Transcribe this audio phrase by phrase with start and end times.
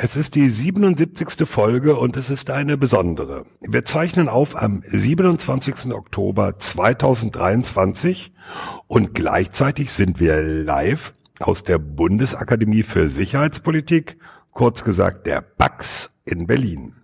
[0.00, 1.44] Es ist die 77.
[1.44, 3.42] Folge und es ist eine besondere.
[3.62, 5.92] Wir zeichnen auf am 27.
[5.92, 8.32] Oktober 2023
[8.86, 14.18] und gleichzeitig sind wir live aus der Bundesakademie für Sicherheitspolitik,
[14.52, 16.94] kurz gesagt der BAX in Berlin.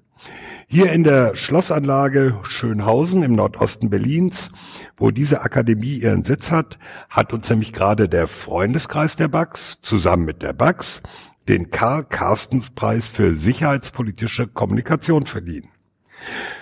[0.69, 4.53] Hier in der Schlossanlage Schönhausen im Nordosten Berlins,
[4.97, 6.79] wo diese Akademie ihren Sitz hat,
[7.11, 11.03] hat uns nämlich gerade der Freundeskreis der BAX zusammen mit der BAX
[11.49, 15.69] den Karl Carstens Preis für sicherheitspolitische Kommunikation verliehen.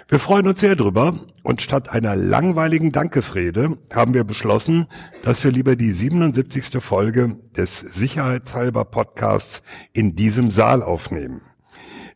[0.09, 4.87] Wir freuen uns sehr drüber und statt einer langweiligen Dankesrede haben wir beschlossen,
[5.23, 6.83] dass wir lieber die 77.
[6.83, 9.63] Folge des Sicherheitshalber Podcasts
[9.93, 11.43] in diesem Saal aufnehmen.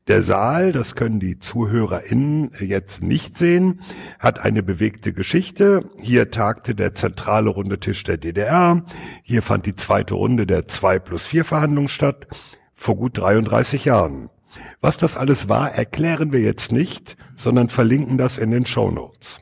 [0.08, 3.80] Der Saal, das können die ZuhörerInnen jetzt nicht sehen,
[4.20, 5.90] hat eine bewegte Geschichte.
[6.00, 8.84] Hier tagte der zentrale runde Tisch der DDR.
[9.24, 12.28] Hier fand die zweite Runde der 2 plus 4 Verhandlung statt,
[12.76, 14.30] vor gut 33 Jahren.
[14.80, 19.40] Was das alles war, erklären wir jetzt nicht, sondern verlinken das in den Show Notes.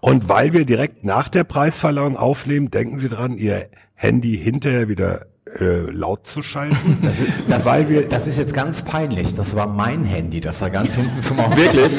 [0.00, 5.26] Und weil wir direkt nach der Preisverleihung aufnehmen, denken Sie dran, Ihr Handy hinterher wieder
[5.60, 6.98] äh, laut zu schalten.
[7.02, 9.34] Das, ist- das, weil wir, das ist jetzt ganz peinlich.
[9.34, 11.92] Das war mein Handy, das war ganz hinten zum Wirklich?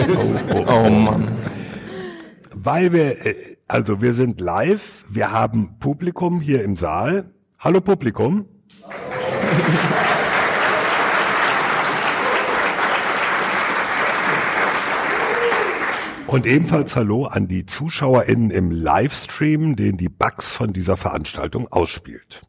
[0.56, 1.30] Oh, oh Mann.
[2.54, 3.36] Weil wir, äh,
[3.68, 7.32] also wir sind live, wir haben Publikum hier im Saal.
[7.60, 8.46] Hallo Publikum.
[16.28, 22.42] Und ebenfalls Hallo an die ZuschauerInnen im Livestream, den die Bugs von dieser Veranstaltung ausspielt.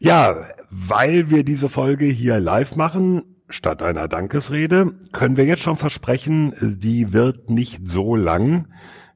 [0.00, 0.36] Ja,
[0.70, 6.54] weil wir diese Folge hier live machen, statt einer Dankesrede, können wir jetzt schon versprechen,
[6.60, 8.68] die wird nicht so lang.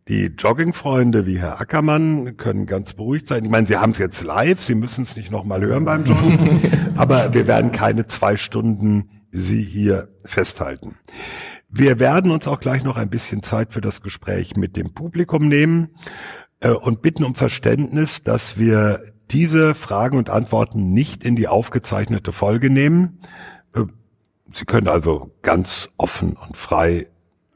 [0.09, 3.45] Die Joggingfreunde wie Herr Ackermann können ganz beruhigt sein.
[3.45, 6.95] Ich meine, Sie haben es jetzt live, Sie müssen es nicht nochmal hören beim Joggen,
[6.97, 10.95] aber wir werden keine zwei Stunden Sie hier festhalten.
[11.69, 15.49] Wir werden uns auch gleich noch ein bisschen Zeit für das Gespräch mit dem Publikum
[15.49, 15.97] nehmen
[16.61, 19.03] äh, und bitten um Verständnis, dass wir
[19.33, 23.19] diese Fragen und Antworten nicht in die aufgezeichnete Folge nehmen.
[23.75, 23.83] Äh,
[24.53, 27.09] Sie können also ganz offen und frei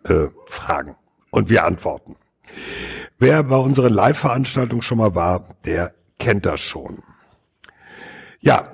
[0.02, 0.96] äh, fragen
[1.30, 2.16] und wir antworten.
[3.18, 7.02] Wer bei unseren Live-Veranstaltungen schon mal war, der kennt das schon.
[8.40, 8.72] Ja,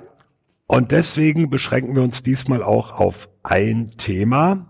[0.67, 4.67] und deswegen beschränken wir uns diesmal auch auf ein Thema.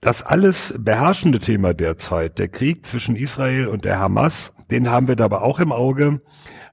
[0.00, 5.16] Das alles beherrschende Thema derzeit, der Krieg zwischen Israel und der Hamas, den haben wir
[5.16, 6.20] dabei auch im Auge,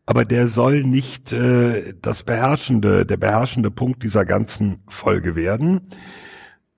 [0.05, 5.89] aber der soll nicht äh, das beherrschende, der beherrschende Punkt dieser ganzen Folge werden.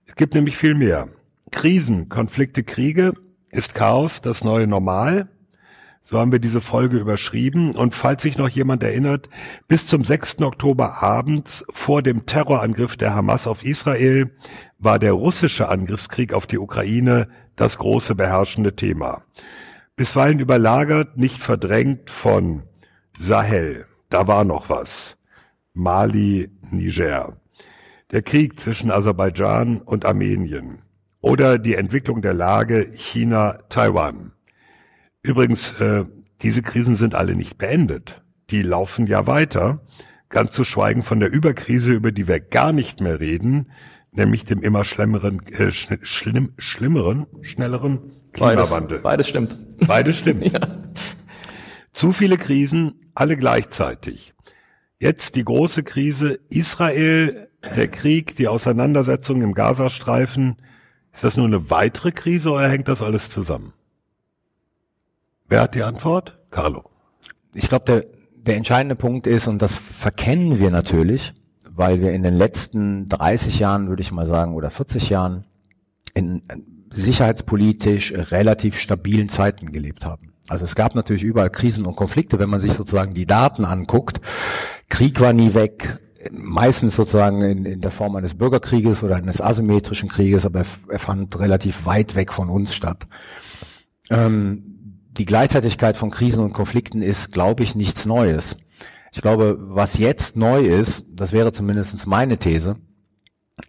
[0.06, 1.10] Es gibt nämlich viel mehr.
[1.52, 3.14] Krisen, Konflikte, Kriege
[3.52, 5.30] ist Chaos das neue Normal.
[6.02, 7.76] So haben wir diese Folge überschrieben.
[7.76, 9.30] Und falls sich noch jemand erinnert,
[9.68, 10.42] bis zum 6.
[10.42, 14.34] Oktober abends vor dem Terrorangriff der Hamas auf Israel
[14.80, 17.28] war der russische Angriffskrieg auf die Ukraine
[17.58, 19.24] das große beherrschende Thema.
[19.98, 22.64] Bisweilen überlagert, nicht verdrängt von
[23.18, 23.86] Sahel.
[24.10, 25.18] Da war noch was.
[25.74, 27.38] Mali, Niger.
[28.12, 30.80] Der Krieg zwischen Aserbaidschan und Armenien.
[31.28, 34.32] Oder die Entwicklung der Lage China, Taiwan.
[35.22, 36.06] Übrigens, äh,
[36.42, 38.24] diese Krisen sind alle nicht beendet.
[38.50, 39.82] Die laufen ja weiter,
[40.30, 43.72] ganz zu schweigen von der Überkrise, über die wir gar nicht mehr reden,
[44.12, 49.00] nämlich dem immer schlimmeren, äh, schlimm, schlimmeren, schnelleren Klimawandel.
[49.00, 49.58] Beides, beides stimmt.
[49.86, 50.46] Beides stimmt.
[50.54, 50.60] Ja.
[51.92, 54.36] Zu viele Krisen, alle gleichzeitig.
[55.00, 60.58] Jetzt die große Krise Israel, der Krieg, die Auseinandersetzung im Gazastreifen.
[61.18, 63.74] Ist das nur eine weitere Krise oder hängt das alles zusammen?
[65.50, 66.38] Wer hat die Antwort?
[66.52, 66.92] Carlo.
[67.56, 68.06] Ich glaube, der,
[68.36, 71.34] der entscheidende Punkt ist, und das verkennen wir natürlich,
[71.72, 75.46] weil wir in den letzten 30 Jahren, würde ich mal sagen, oder 40 Jahren
[76.14, 76.44] in
[76.92, 80.34] sicherheitspolitisch relativ stabilen Zeiten gelebt haben.
[80.50, 84.22] Also es gab natürlich überall Krisen und Konflikte, wenn man sich sozusagen die Daten anguckt.
[84.88, 85.98] Krieg war nie weg,
[86.32, 91.40] meistens sozusagen in, in der Form eines Bürgerkrieges oder eines asymmetrischen Krieges, aber er, fand
[91.40, 93.08] relativ weit weg von uns statt.
[94.10, 94.78] Ähm,
[95.12, 98.56] die Gleichzeitigkeit von Krisen und Konflikten ist, glaube ich, nichts Neues.
[99.12, 102.76] Ich glaube, was jetzt neu ist, das wäre zumindest meine These,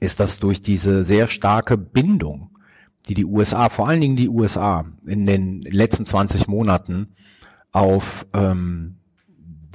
[0.00, 2.50] ist, dass durch diese sehr starke Bindung,
[3.08, 7.14] die die USA, vor allen Dingen die USA, in den letzten 20 Monaten
[7.72, 8.98] auf ähm,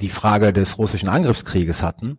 [0.00, 2.18] die Frage des russischen Angriffskrieges hatten,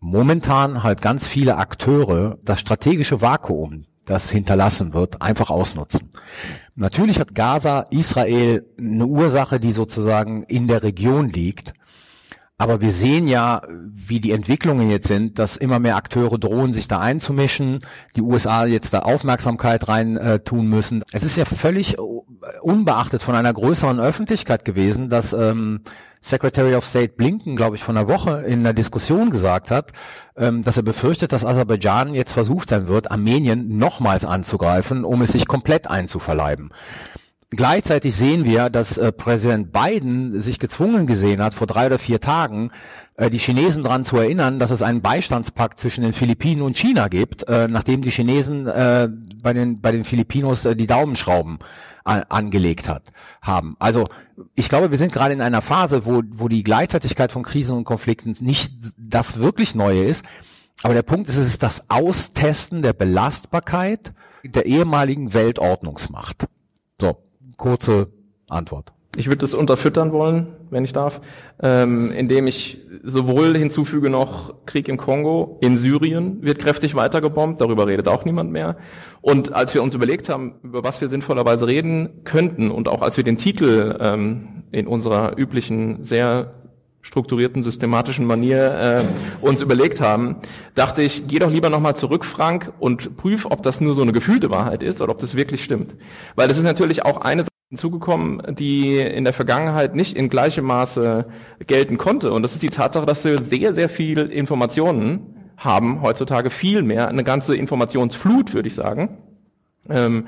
[0.00, 6.10] momentan halt ganz viele Akteure das strategische Vakuum, das hinterlassen wird, einfach ausnutzen.
[6.74, 11.74] Natürlich hat Gaza, Israel eine Ursache, die sozusagen in der Region liegt.
[12.60, 16.88] Aber wir sehen ja, wie die Entwicklungen jetzt sind, dass immer mehr Akteure drohen, sich
[16.88, 17.78] da einzumischen,
[18.16, 21.04] die USA jetzt da Aufmerksamkeit rein äh, tun müssen.
[21.12, 21.96] Es ist ja völlig
[22.60, 25.82] unbeachtet von einer größeren Öffentlichkeit gewesen, dass ähm,
[26.20, 29.92] Secretary of State Blinken, glaube ich, von einer Woche in einer Diskussion gesagt hat,
[30.36, 35.30] ähm, dass er befürchtet, dass Aserbaidschan jetzt versucht sein wird, Armenien nochmals anzugreifen, um es
[35.30, 36.70] sich komplett einzuverleiben.
[37.50, 42.20] Gleichzeitig sehen wir, dass äh, Präsident Biden sich gezwungen gesehen hat, vor drei oder vier
[42.20, 42.70] Tagen
[43.16, 47.08] äh, die Chinesen daran zu erinnern, dass es einen Beistandspakt zwischen den Philippinen und China
[47.08, 49.08] gibt, äh, nachdem die Chinesen äh,
[49.42, 51.58] bei den bei den Filipinos äh, die Daumenschrauben
[52.04, 53.76] an, angelegt hat haben.
[53.78, 54.04] Also
[54.54, 57.84] ich glaube, wir sind gerade in einer Phase, wo wo die Gleichzeitigkeit von Krisen und
[57.84, 60.22] Konflikten nicht das wirklich Neue ist.
[60.82, 64.12] Aber der Punkt ist, es ist das Austesten der Belastbarkeit
[64.44, 66.44] der ehemaligen Weltordnungsmacht.
[67.00, 67.16] So,
[67.58, 68.08] kurze
[68.48, 68.92] Antwort.
[69.16, 71.20] Ich würde das unterfüttern wollen, wenn ich darf,
[71.60, 77.86] ähm, indem ich sowohl hinzufüge noch Krieg im Kongo, in Syrien wird kräftig weitergebombt, darüber
[77.86, 78.76] redet auch niemand mehr.
[79.20, 83.16] Und als wir uns überlegt haben, über was wir sinnvollerweise reden könnten und auch als
[83.16, 86.54] wir den Titel ähm, in unserer üblichen, sehr
[87.08, 90.36] strukturierten, systematischen Manier äh, uns überlegt haben,
[90.74, 94.12] dachte ich, geh doch lieber nochmal zurück, Frank, und prüf, ob das nur so eine
[94.12, 95.94] gefühlte Wahrheit ist oder ob das wirklich stimmt.
[96.36, 100.66] Weil das ist natürlich auch eine Sache hinzugekommen, die in der Vergangenheit nicht in gleichem
[100.66, 101.26] Maße
[101.66, 102.30] gelten konnte.
[102.30, 107.08] Und das ist die Tatsache, dass wir sehr, sehr viel Informationen haben, heutzutage viel mehr,
[107.08, 109.16] eine ganze Informationsflut, würde ich sagen.
[109.88, 110.26] Ähm,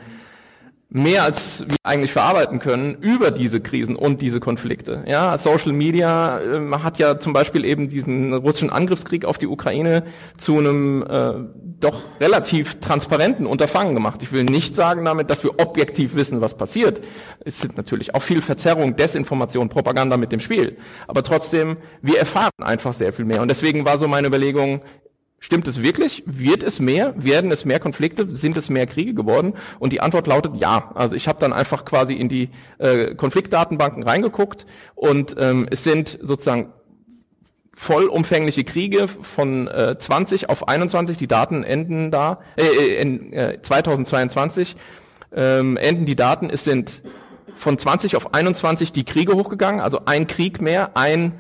[0.91, 5.05] mehr als wir eigentlich verarbeiten können über diese Krisen und diese Konflikte.
[5.07, 10.03] Ja, Social Media äh, hat ja zum Beispiel eben diesen russischen Angriffskrieg auf die Ukraine
[10.37, 11.33] zu einem äh,
[11.79, 14.23] doch relativ transparenten Unterfangen gemacht.
[14.23, 17.01] Ich will nicht sagen damit, dass wir objektiv wissen, was passiert.
[17.45, 20.77] Es sind natürlich auch viel Verzerrung, Desinformation, Propaganda mit dem Spiel.
[21.07, 23.41] Aber trotzdem, wir erfahren einfach sehr viel mehr.
[23.41, 24.83] Und deswegen war so meine Überlegung,
[25.43, 26.23] Stimmt es wirklich?
[26.27, 27.15] Wird es mehr?
[27.17, 28.37] Werden es mehr Konflikte?
[28.37, 29.55] Sind es mehr Kriege geworden?
[29.79, 30.93] Und die Antwort lautet ja.
[30.95, 36.19] Also ich habe dann einfach quasi in die äh, Konfliktdatenbanken reingeguckt und ähm, es sind
[36.21, 36.75] sozusagen
[37.75, 41.17] vollumfängliche Kriege von äh, 20 auf 21.
[41.17, 44.77] Die Daten enden da äh, äh in äh, 2022
[45.35, 46.51] ähm, enden die Daten.
[46.51, 47.01] Es sind
[47.55, 51.33] von 20 auf 21 die Kriege hochgegangen, also ein Krieg mehr, ein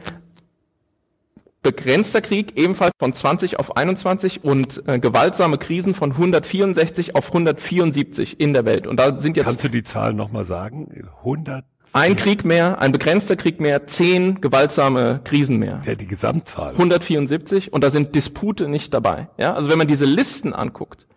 [1.62, 8.40] begrenzter Krieg ebenfalls von 20 auf 21 und äh, gewaltsame Krisen von 164 auf 174
[8.40, 8.86] in der Welt.
[8.86, 10.88] Und da sind jetzt Kannst du die Zahlen nochmal sagen?
[11.18, 15.80] 100 ein Krieg mehr, ein begrenzter Krieg mehr, zehn gewaltsame Krisen mehr.
[15.84, 16.72] Ja, die Gesamtzahl.
[16.72, 19.28] 174 und da sind Dispute nicht dabei.
[19.38, 21.08] Ja, also wenn man diese Listen anguckt,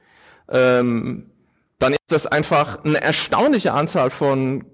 [0.49, 1.29] ähm,
[1.77, 4.65] dann ist das einfach eine erstaunliche Anzahl von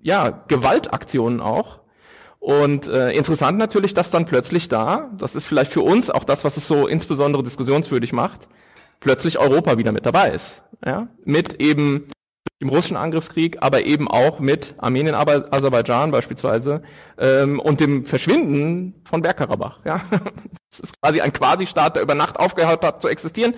[0.00, 1.80] ja Gewaltaktionen auch
[2.42, 6.42] und äh, interessant natürlich, dass dann plötzlich da, das ist vielleicht für uns auch das,
[6.42, 8.48] was es so insbesondere diskussionswürdig macht,
[8.98, 10.60] plötzlich Europa wieder mit dabei ist.
[10.84, 11.06] Ja?
[11.24, 12.08] Mit eben
[12.60, 16.82] dem russischen Angriffskrieg, aber eben auch mit Armenien, Aserbaidschan beispielsweise
[17.22, 19.78] ähm, und dem Verschwinden von Bergkarabach.
[19.84, 20.02] Ja?
[20.72, 23.54] Das ist quasi ein Quasi-Staat, der über Nacht aufgehört hat zu existieren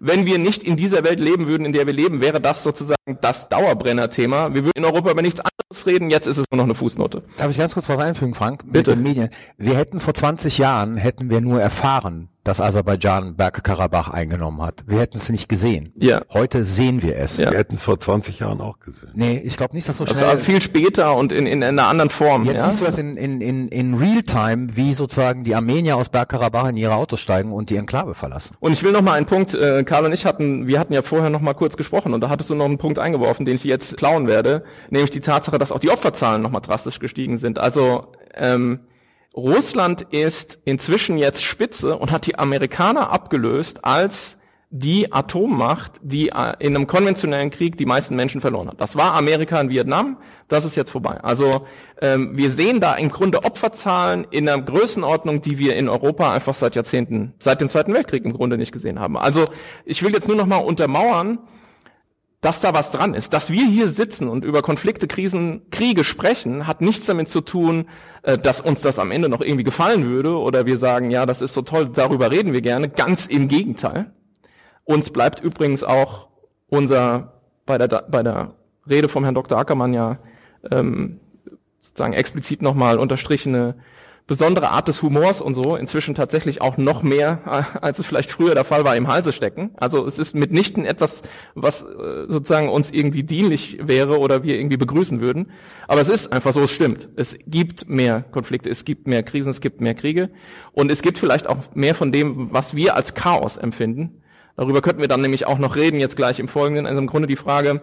[0.00, 3.18] wenn wir nicht in dieser Welt leben würden, in der wir leben, wäre das sozusagen
[3.20, 4.54] das Dauerbrenner-Thema.
[4.54, 7.22] Wir würden in Europa über nichts anderes reden, jetzt ist es nur noch eine Fußnote.
[7.36, 8.62] Darf ich ganz kurz was einfügen, Frank?
[8.66, 8.96] Bitte.
[8.96, 9.30] Medien.
[9.56, 14.84] Wir hätten vor 20 Jahren, hätten wir nur erfahren, dass Aserbaidschan Bergkarabach eingenommen hat.
[14.86, 15.92] Wir hätten es nicht gesehen.
[15.96, 16.22] Ja.
[16.32, 17.36] Heute sehen wir es.
[17.36, 17.50] Ja.
[17.50, 19.10] Wir hätten es vor 20 Jahren auch gesehen.
[19.12, 20.24] Nee, ich glaube nicht, dass so schnell...
[20.24, 22.44] Also viel später und in, in, einer anderen Form.
[22.44, 22.70] Jetzt ja?
[22.70, 26.76] siehst du das in, in, in, in Realtime, wie sozusagen die Armenier aus Bergkarabach in
[26.76, 28.56] ihre Autos steigen und die Enklave verlassen.
[28.60, 31.02] Und ich will noch mal einen Punkt, äh, Karl und ich hatten, wir hatten ja
[31.02, 33.64] vorher noch mal kurz gesprochen und da hattest du noch einen Punkt eingeworfen, den ich
[33.64, 37.58] jetzt klauen werde, nämlich die Tatsache, dass auch die Opferzahlen noch mal drastisch gestiegen sind.
[37.58, 38.80] Also ähm,
[39.36, 44.37] Russland ist inzwischen jetzt Spitze und hat die Amerikaner abgelöst als
[44.70, 48.80] die Atommacht, die äh, in einem konventionellen Krieg die meisten Menschen verloren hat.
[48.80, 51.18] Das war Amerika in Vietnam, das ist jetzt vorbei.
[51.22, 51.66] Also
[52.02, 56.54] ähm, wir sehen da im Grunde Opferzahlen in einer Größenordnung, die wir in Europa einfach
[56.54, 59.16] seit Jahrzehnten, seit dem Zweiten Weltkrieg im Grunde nicht gesehen haben.
[59.16, 59.46] Also
[59.86, 61.38] ich will jetzt nur noch mal untermauern,
[62.42, 63.32] dass da was dran ist.
[63.32, 67.86] Dass wir hier sitzen und über Konflikte, Krisen, Kriege sprechen, hat nichts damit zu tun,
[68.22, 71.40] äh, dass uns das am Ende noch irgendwie gefallen würde oder wir sagen, ja, das
[71.40, 72.90] ist so toll, darüber reden wir gerne.
[72.90, 74.12] Ganz im Gegenteil.
[74.88, 76.28] Uns bleibt übrigens auch
[76.70, 78.54] unser bei der bei der
[78.88, 79.58] Rede vom Herrn Dr.
[79.58, 80.18] Ackermann ja
[80.70, 81.20] ähm,
[81.82, 83.74] sozusagen explizit nochmal unterstrichene
[84.26, 88.54] besondere Art des Humors und so inzwischen tatsächlich auch noch mehr, als es vielleicht früher
[88.54, 89.72] der Fall war, im Halse stecken.
[89.76, 91.20] Also es ist mitnichten etwas,
[91.54, 95.50] was äh, sozusagen uns irgendwie dienlich wäre oder wir irgendwie begrüßen würden.
[95.86, 97.10] Aber es ist einfach so, es stimmt.
[97.14, 100.30] Es gibt mehr Konflikte, es gibt mehr Krisen, es gibt mehr Kriege
[100.72, 104.22] und es gibt vielleicht auch mehr von dem, was wir als Chaos empfinden.
[104.58, 106.84] Darüber könnten wir dann nämlich auch noch reden, jetzt gleich im Folgenden.
[106.84, 107.80] Also im Grunde die Frage,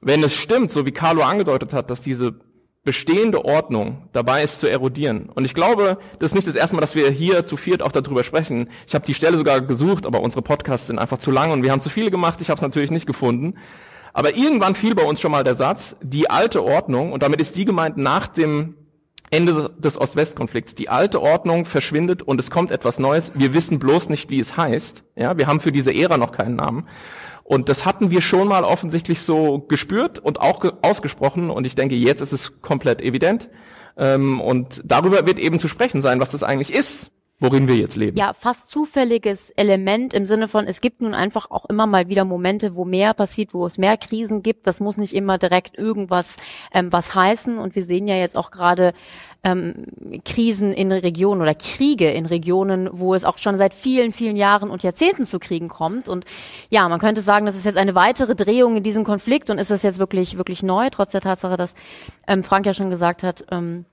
[0.00, 2.34] wenn es stimmt, so wie Carlo angedeutet hat, dass diese
[2.82, 5.30] bestehende Ordnung dabei ist zu erodieren.
[5.32, 7.92] Und ich glaube, das ist nicht das erste Mal, dass wir hier zu viert auch
[7.92, 8.68] darüber sprechen.
[8.84, 11.70] Ich habe die Stelle sogar gesucht, aber unsere Podcasts sind einfach zu lang und wir
[11.70, 12.40] haben zu viele gemacht.
[12.40, 13.54] Ich habe es natürlich nicht gefunden.
[14.12, 17.54] Aber irgendwann fiel bei uns schon mal der Satz, die alte Ordnung, und damit ist
[17.54, 18.74] die gemeint nach dem
[19.32, 20.74] Ende des Ost-West-Konflikts.
[20.74, 23.32] Die alte Ordnung verschwindet und es kommt etwas Neues.
[23.34, 25.02] Wir wissen bloß nicht, wie es heißt.
[25.16, 26.86] Ja, wir haben für diese Ära noch keinen Namen.
[27.42, 31.50] Und das hatten wir schon mal offensichtlich so gespürt und auch ausgesprochen.
[31.50, 33.48] Und ich denke, jetzt ist es komplett evident.
[33.96, 37.10] Ähm, und darüber wird eben zu sprechen sein, was das eigentlich ist,
[37.42, 38.16] worin wir jetzt leben.
[38.16, 42.24] Ja, fast zufälliges Element im Sinne von, es gibt nun einfach auch immer mal wieder
[42.24, 44.66] Momente, wo mehr passiert, wo es mehr Krisen gibt.
[44.66, 46.36] Das muss nicht immer direkt irgendwas
[46.72, 47.58] ähm, was heißen.
[47.58, 48.92] Und wir sehen ja jetzt auch gerade
[49.44, 49.86] ähm,
[50.24, 54.70] Krisen in Regionen oder Kriege in Regionen, wo es auch schon seit vielen, vielen Jahren
[54.70, 56.08] und Jahrzehnten zu Kriegen kommt.
[56.08, 56.24] Und
[56.70, 59.70] ja, man könnte sagen, das ist jetzt eine weitere Drehung in diesem Konflikt und ist
[59.70, 61.74] das jetzt wirklich, wirklich neu, trotz der Tatsache, dass
[62.26, 63.84] ähm, Frank ja schon gesagt hat, ähm,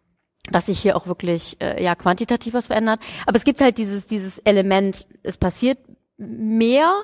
[0.52, 3.00] dass sich hier auch wirklich äh, ja quantitativ was verändert.
[3.26, 5.80] Aber es gibt halt dieses dieses Element, es passiert
[6.18, 7.04] mehr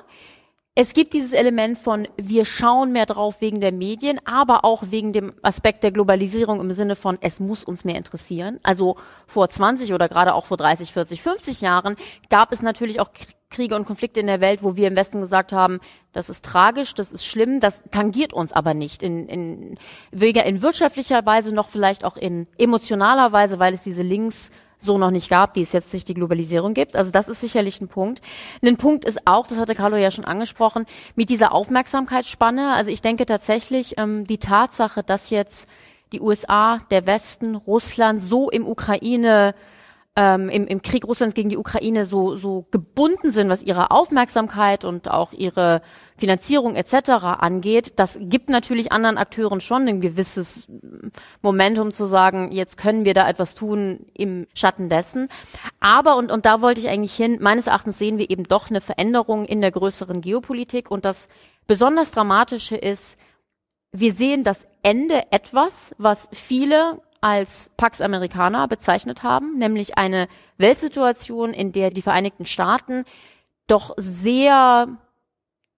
[0.78, 5.14] es gibt dieses Element von, wir schauen mehr drauf wegen der Medien, aber auch wegen
[5.14, 8.60] dem Aspekt der Globalisierung im Sinne von, es muss uns mehr interessieren.
[8.62, 11.96] Also vor 20 oder gerade auch vor 30, 40, 50 Jahren
[12.28, 13.08] gab es natürlich auch
[13.48, 15.80] Kriege und Konflikte in der Welt, wo wir im Westen gesagt haben,
[16.12, 19.78] das ist tragisch, das ist schlimm, das tangiert uns aber nicht in, in
[20.10, 24.98] weder in wirtschaftlicher Weise noch vielleicht auch in emotionaler Weise, weil es diese Links so
[24.98, 26.96] noch nicht gab, die es jetzt durch die Globalisierung gibt.
[26.96, 28.20] Also das ist sicherlich ein Punkt.
[28.62, 32.74] Ein Punkt ist auch, das hatte Carlo ja schon angesprochen, mit dieser Aufmerksamkeitsspanne.
[32.74, 35.68] Also ich denke tatsächlich, ähm, die Tatsache, dass jetzt
[36.12, 39.52] die USA, der Westen, Russland so im Ukraine
[40.16, 44.84] ähm, im, im Krieg Russlands gegen die Ukraine so, so gebunden sind, was ihre Aufmerksamkeit
[44.84, 45.82] und auch ihre
[46.18, 47.10] Finanzierung etc.
[47.38, 50.68] angeht, das gibt natürlich anderen Akteuren schon ein gewisses
[51.42, 55.28] Momentum zu sagen, jetzt können wir da etwas tun im Schatten dessen.
[55.80, 58.80] Aber, und, und da wollte ich eigentlich hin, meines Erachtens sehen wir eben doch eine
[58.80, 61.28] Veränderung in der größeren Geopolitik und das
[61.66, 63.18] besonders Dramatische ist,
[63.92, 71.52] wir sehen das Ende etwas, was viele als Pax Americana bezeichnet haben, nämlich eine Weltsituation,
[71.54, 73.04] in der die Vereinigten Staaten
[73.66, 74.86] doch sehr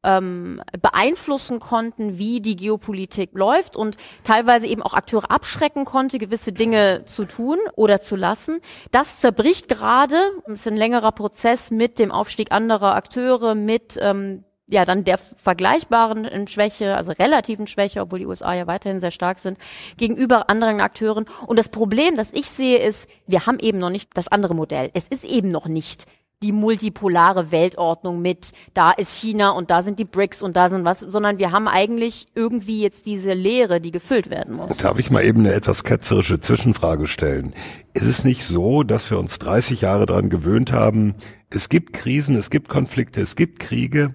[0.04, 6.52] ähm, beeinflussen konnten, wie die Geopolitik läuft und teilweise eben auch Akteure abschrecken konnte, gewisse
[6.52, 8.60] Dinge zu tun oder zu lassen.
[8.90, 10.16] Das zerbricht gerade.
[10.46, 15.18] Es ist ein längerer Prozess mit dem Aufstieg anderer Akteure, mit ähm, ja dann der
[15.18, 19.58] vergleichbaren Schwäche, also relativen Schwäche, obwohl die USA ja weiterhin sehr stark sind,
[19.96, 21.24] gegenüber anderen Akteuren.
[21.46, 24.90] Und das Problem, das ich sehe, ist, wir haben eben noch nicht das andere Modell.
[24.94, 26.04] Es ist eben noch nicht
[26.42, 30.84] die multipolare Weltordnung mit, da ist China und da sind die BRICS und da sind
[30.84, 34.76] was, sondern wir haben eigentlich irgendwie jetzt diese Leere, die gefüllt werden muss.
[34.76, 37.54] Darf ich mal eben eine etwas ketzerische Zwischenfrage stellen?
[37.92, 41.14] Ist es nicht so, dass wir uns 30 Jahre daran gewöhnt haben,
[41.50, 44.14] es gibt Krisen, es gibt Konflikte, es gibt Kriege,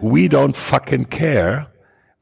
[0.00, 1.70] we don't fucking care,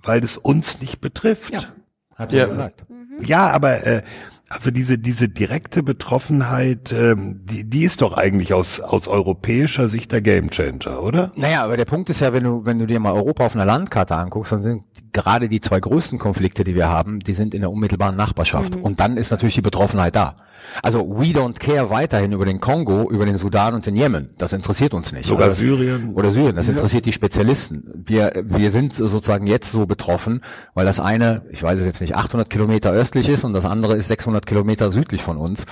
[0.02, 1.52] weil es uns nicht betrifft?
[1.52, 1.72] Ja,
[2.16, 2.84] hat sie ja gesagt.
[3.20, 4.02] Ja, aber äh,
[4.48, 10.12] also diese diese direkte Betroffenheit, ähm, die die ist doch eigentlich aus aus europäischer Sicht
[10.12, 11.32] der Gamechanger, oder?
[11.34, 13.64] Naja, aber der Punkt ist ja, wenn du wenn du dir mal Europa auf einer
[13.64, 17.60] Landkarte anguckst, dann sind gerade die zwei größten Konflikte, die wir haben, die sind in
[17.60, 18.76] der unmittelbaren Nachbarschaft.
[18.76, 18.82] Mhm.
[18.82, 20.36] Und dann ist natürlich die Betroffenheit da.
[20.82, 24.32] Also we don't care weiterhin über den Kongo, über den Sudan und den Jemen.
[24.38, 25.26] Das interessiert uns nicht.
[25.26, 26.12] Sogar also, Syrien.
[26.12, 26.56] Oder Syrien.
[26.56, 27.10] Das interessiert ja.
[27.10, 28.04] die Spezialisten.
[28.06, 30.42] Wir wir sind sozusagen jetzt so betroffen,
[30.74, 33.96] weil das eine, ich weiß es jetzt nicht, 800 Kilometer östlich ist und das andere
[33.96, 35.66] ist 600 500 Kilometer südlich von uns.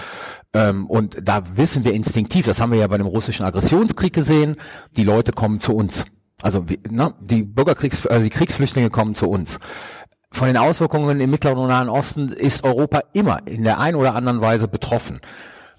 [0.52, 4.56] Ähm, und da wissen wir instinktiv, das haben wir ja bei dem russischen Aggressionskrieg gesehen,
[4.96, 6.04] die Leute kommen zu uns.
[6.42, 9.58] Also ne, die Bürgerkriegs, also die Kriegsflüchtlinge kommen zu uns.
[10.32, 14.14] Von den Auswirkungen im Mittleren und Nahen Osten ist Europa immer in der einen oder
[14.14, 15.20] anderen Weise betroffen.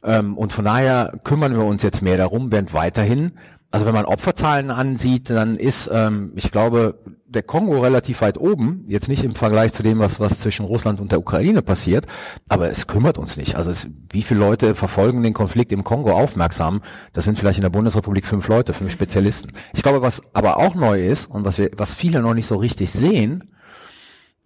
[0.04, 3.34] Ähm, und von daher kümmern wir uns jetzt mehr darum, während weiterhin,
[3.72, 7.00] also wenn man Opferzahlen ansieht, dann ist, ähm, ich glaube,
[7.36, 11.00] der Kongo relativ weit oben, jetzt nicht im Vergleich zu dem, was, was zwischen Russland
[11.00, 12.06] und der Ukraine passiert,
[12.48, 13.56] aber es kümmert uns nicht.
[13.56, 16.82] Also es, wie viele Leute verfolgen den Konflikt im Kongo aufmerksam?
[17.14, 19.52] Das sind vielleicht in der Bundesrepublik fünf Leute, fünf Spezialisten.
[19.74, 22.56] Ich glaube, was aber auch neu ist und was wir, was viele noch nicht so
[22.56, 23.44] richtig sehen,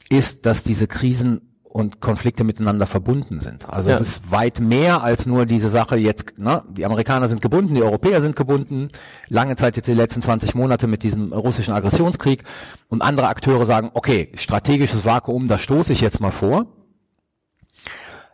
[0.10, 3.70] ist, dass diese Krisen und Konflikte miteinander verbunden sind.
[3.70, 3.96] Also ja.
[3.96, 7.84] es ist weit mehr als nur diese Sache jetzt, ne, die Amerikaner sind gebunden, die
[7.84, 8.90] Europäer sind gebunden,
[9.28, 12.44] lange Zeit jetzt die letzten 20 Monate mit diesem russischen Aggressionskrieg
[12.90, 16.66] und andere Akteure sagen, okay, strategisches Vakuum, da stoße ich jetzt mal vor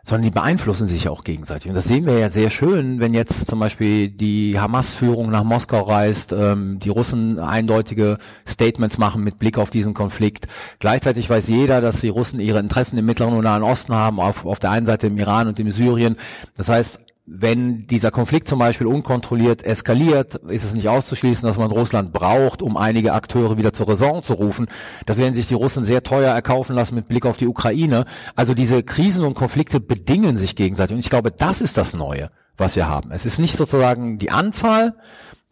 [0.06, 1.68] sondern die beeinflussen sich auch gegenseitig.
[1.68, 5.82] Und das sehen wir ja sehr schön, wenn jetzt zum Beispiel die Hamas-Führung nach Moskau
[5.82, 10.46] reist, ähm, die Russen eindeutige Statements machen mit Blick auf diesen Konflikt.
[10.78, 14.46] Gleichzeitig weiß jeder, dass die Russen ihre Interessen im Mittleren und Nahen Osten haben, auf,
[14.46, 16.16] auf der einen Seite im Iran und im Syrien.
[16.54, 21.72] Das heißt, wenn dieser Konflikt zum Beispiel unkontrolliert eskaliert, ist es nicht auszuschließen, dass man
[21.72, 24.68] Russland braucht, um einige Akteure wieder zur Raison zu rufen.
[25.06, 28.04] Das werden sich die Russen sehr teuer erkaufen lassen mit Blick auf die Ukraine.
[28.36, 30.94] Also diese Krisen und Konflikte bedingen sich gegenseitig.
[30.94, 33.10] Und ich glaube, das ist das Neue, was wir haben.
[33.10, 34.94] Es ist nicht sozusagen die Anzahl,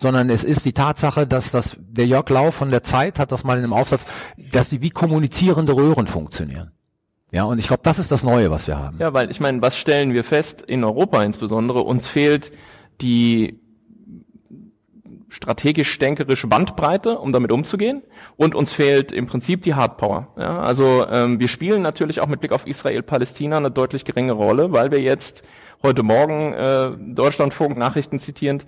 [0.01, 3.43] sondern es ist die Tatsache, dass das, der Jörg Lau von der Zeit hat das
[3.43, 4.05] mal in einem Aufsatz,
[4.53, 6.71] dass sie wie kommunizierende Röhren funktionieren.
[7.35, 8.97] Ja, und ich glaube, das ist das Neue, was wir haben.
[9.01, 12.53] Ja, weil ich meine, was stellen wir fest, in Europa insbesondere, uns fehlt
[13.01, 13.59] die
[15.31, 18.05] strategisch-denkerische Bandbreite, um damit umzugehen.
[18.37, 20.29] Und uns fehlt im Prinzip die Hardpower.
[20.39, 24.71] Ja, also ähm, wir spielen natürlich auch mit Blick auf Israel-Palästina eine deutlich geringere Rolle,
[24.71, 25.43] weil wir jetzt
[25.83, 28.65] heute Morgen äh, Deutschlandfunk Nachrichten zitierend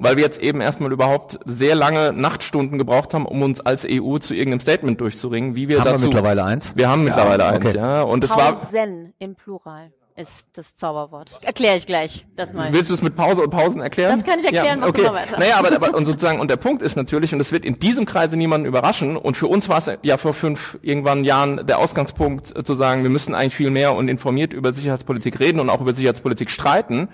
[0.00, 4.18] weil wir jetzt eben erstmal überhaupt sehr lange Nachtstunden gebraucht haben, um uns als EU
[4.18, 6.02] zu irgendeinem Statement durchzuringen, wie wir haben dazu.
[6.02, 6.72] Wir mittlerweile eins?
[6.74, 7.68] Wir haben mittlerweile ja, okay.
[7.68, 8.02] eins, ja.
[8.02, 8.52] Und es war.
[8.54, 11.40] Pausen im Plural ist das Zauberwort.
[11.42, 12.26] Erkläre ich gleich.
[12.36, 12.72] Das mal.
[12.72, 14.12] Willst du es mit Pause und Pausen erklären?
[14.12, 15.04] Das kann ich erklären, ja, okay.
[15.04, 15.38] weiter.
[15.38, 18.04] Naja, aber, aber und sozusagen, und der Punkt ist natürlich, und das wird in diesem
[18.04, 22.54] Kreise niemanden überraschen, und für uns war es ja vor fünf irgendwann Jahren der Ausgangspunkt
[22.56, 25.80] äh, zu sagen, wir müssen eigentlich viel mehr und informiert über Sicherheitspolitik reden und auch
[25.80, 27.08] über Sicherheitspolitik streiten.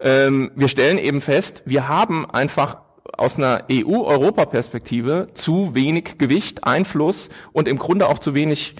[0.00, 2.78] Ähm, wir stellen eben fest, wir haben einfach
[3.16, 8.76] aus einer EU-Europa-Perspektive zu wenig Gewicht, Einfluss und im Grunde auch zu wenig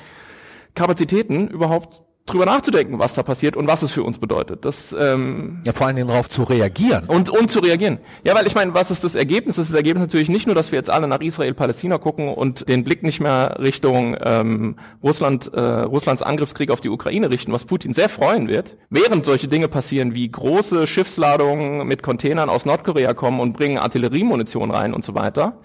[0.74, 4.65] Kapazitäten überhaupt drüber nachzudenken, was da passiert und was es für uns bedeutet.
[4.65, 7.05] Das, ähm, ja, vor allen Dingen darauf zu reagieren.
[7.07, 7.99] Und, und zu reagieren.
[8.25, 9.57] Ja, weil ich meine, was ist das Ergebnis?
[9.57, 12.69] Das, ist das Ergebnis natürlich nicht nur, dass wir jetzt alle nach Israel-Palästina gucken und
[12.69, 17.65] den Blick nicht mehr Richtung ähm, Russland, äh, Russlands Angriffskrieg auf die Ukraine richten, was
[17.65, 23.15] Putin sehr freuen wird, während solche Dinge passieren wie große Schiffsladungen mit Containern aus Nordkorea
[23.15, 25.61] kommen und bringen Artilleriemunition rein und so weiter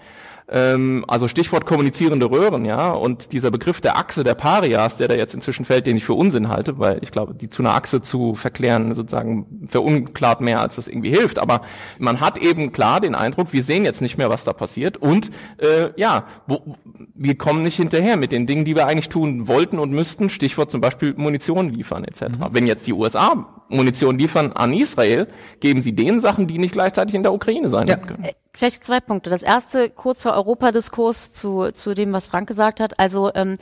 [0.48, 5.14] ähm, also Stichwort kommunizierende Röhren, ja, und dieser Begriff der Achse der Parias, der da
[5.14, 8.02] jetzt inzwischen fällt, den ich für Unsinn halte, weil ich glaube, die zu einer Achse
[8.02, 11.38] zu verklären sozusagen verunklart mehr, als das irgendwie hilft.
[11.38, 11.62] Aber
[11.98, 15.30] man hat eben klar den Eindruck, wir sehen jetzt nicht mehr, was da passiert und
[15.58, 16.76] äh, ja, wo,
[17.14, 20.30] wir kommen nicht hinterher mit den Dingen, die wir eigentlich tun wollten und müssten.
[20.30, 22.22] Stichwort zum Beispiel Munition liefern etc.
[22.22, 22.46] Mhm.
[22.50, 25.28] Wenn jetzt die USA Munition liefern an Israel,
[25.60, 27.96] geben sie den Sachen, die nicht gleichzeitig in der Ukraine sein ja.
[27.96, 28.24] können.
[28.24, 29.30] Äh, vielleicht zwei Punkte.
[29.30, 32.98] Das erste, kurzer Europadiskurs zu, zu dem, was Frank gesagt hat.
[32.98, 33.56] Also ähm,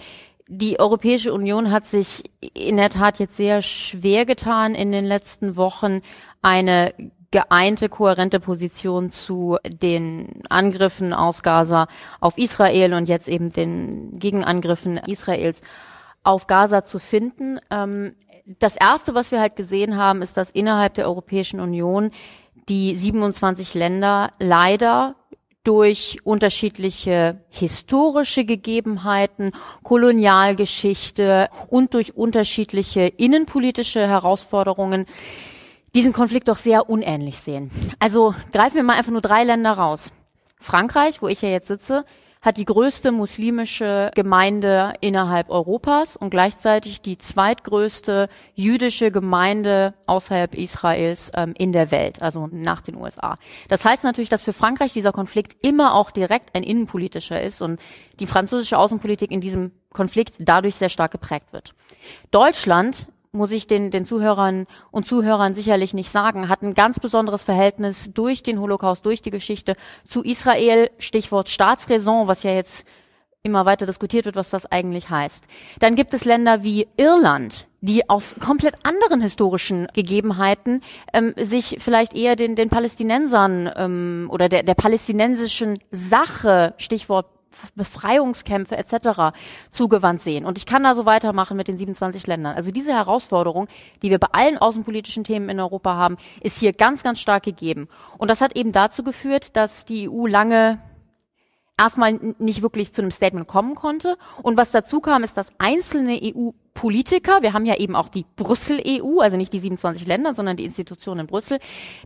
[0.46, 5.57] die Europäische Union hat sich in der Tat jetzt sehr schwer getan, in den letzten
[5.57, 6.03] Wochen
[6.42, 6.92] eine
[7.31, 11.87] geeinte, kohärente Position zu den Angriffen aus Gaza
[12.18, 15.62] auf Israel und jetzt eben den Gegenangriffen Israels
[16.25, 17.61] auf Gaza zu finden.
[17.70, 18.14] Ähm,
[18.59, 22.11] das erste, was wir halt gesehen haben, ist, dass innerhalb der Europäischen Union
[22.69, 25.15] die 27 Länder leider
[25.65, 35.07] durch unterschiedliche historische Gegebenheiten, Kolonialgeschichte und durch unterschiedliche innenpolitische Herausforderungen
[35.95, 37.71] diesen Konflikt doch sehr unähnlich sehen.
[37.99, 40.13] Also greifen wir mal einfach nur drei Länder raus.
[40.61, 42.05] Frankreich, wo ich ja jetzt sitze,
[42.40, 51.31] hat die größte muslimische Gemeinde innerhalb Europas und gleichzeitig die zweitgrößte jüdische Gemeinde außerhalb Israels
[51.35, 53.37] ähm, in der Welt, also nach den USA.
[53.68, 57.79] Das heißt natürlich, dass für Frankreich dieser Konflikt immer auch direkt ein innenpolitischer ist und
[58.18, 61.74] die französische Außenpolitik in diesem Konflikt dadurch sehr stark geprägt wird.
[62.31, 67.45] Deutschland muss ich den, den Zuhörern und Zuhörern sicherlich nicht sagen, hat ein ganz besonderes
[67.45, 69.75] Verhältnis durch den Holocaust, durch die Geschichte
[70.07, 72.87] zu Israel, Stichwort Staatsräson, was ja jetzt
[73.43, 75.47] immer weiter diskutiert wird, was das eigentlich heißt.
[75.79, 80.83] Dann gibt es Länder wie Irland, die aus komplett anderen historischen Gegebenheiten
[81.14, 87.27] ähm, sich vielleicht eher den, den Palästinensern ähm, oder der, der palästinensischen Sache, Stichwort
[87.75, 89.37] Befreiungskämpfe etc.
[89.71, 90.45] zugewandt sehen.
[90.45, 92.55] Und ich kann da so weitermachen mit den 27 Ländern.
[92.55, 93.69] Also diese Herausforderung,
[94.03, 97.89] die wir bei allen außenpolitischen Themen in Europa haben, ist hier ganz, ganz stark gegeben.
[98.19, 100.79] Und das hat eben dazu geführt, dass die EU lange
[101.81, 104.19] erstmal nicht wirklich zu einem Statement kommen konnte.
[104.43, 109.21] Und was dazu kam, ist, dass einzelne EU-Politiker, wir haben ja eben auch die Brüssel-EU,
[109.21, 111.59] also nicht die 27 Länder, sondern die Institutionen in Brüssel,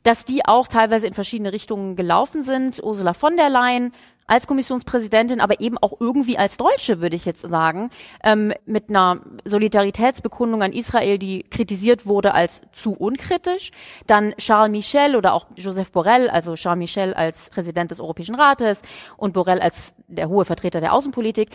[0.04, 2.80] dass die auch teilweise in verschiedene Richtungen gelaufen sind.
[2.84, 3.92] Ursula von der Leyen
[4.26, 7.90] als Kommissionspräsidentin, aber eben auch irgendwie als Deutsche, würde ich jetzt sagen,
[8.22, 13.70] ähm, mit einer Solidaritätsbekundung an Israel, die kritisiert wurde als zu unkritisch.
[14.06, 18.82] Dann Charles Michel oder auch Joseph Borrell, also Charles Michel als Präsident des Europäischen Rates
[19.16, 21.50] und Borrell als der hohe Vertreter der Außenpolitik.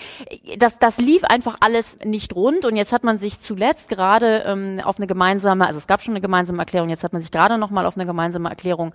[0.58, 4.82] Das, das lief einfach alles nicht rund und jetzt hat man sich zuletzt gerade ähm,
[4.84, 7.58] auf eine gemeinsame, also es gab schon eine gemeinsame Erklärung, jetzt hat man sich gerade
[7.58, 8.94] nochmal auf eine gemeinsame Erklärung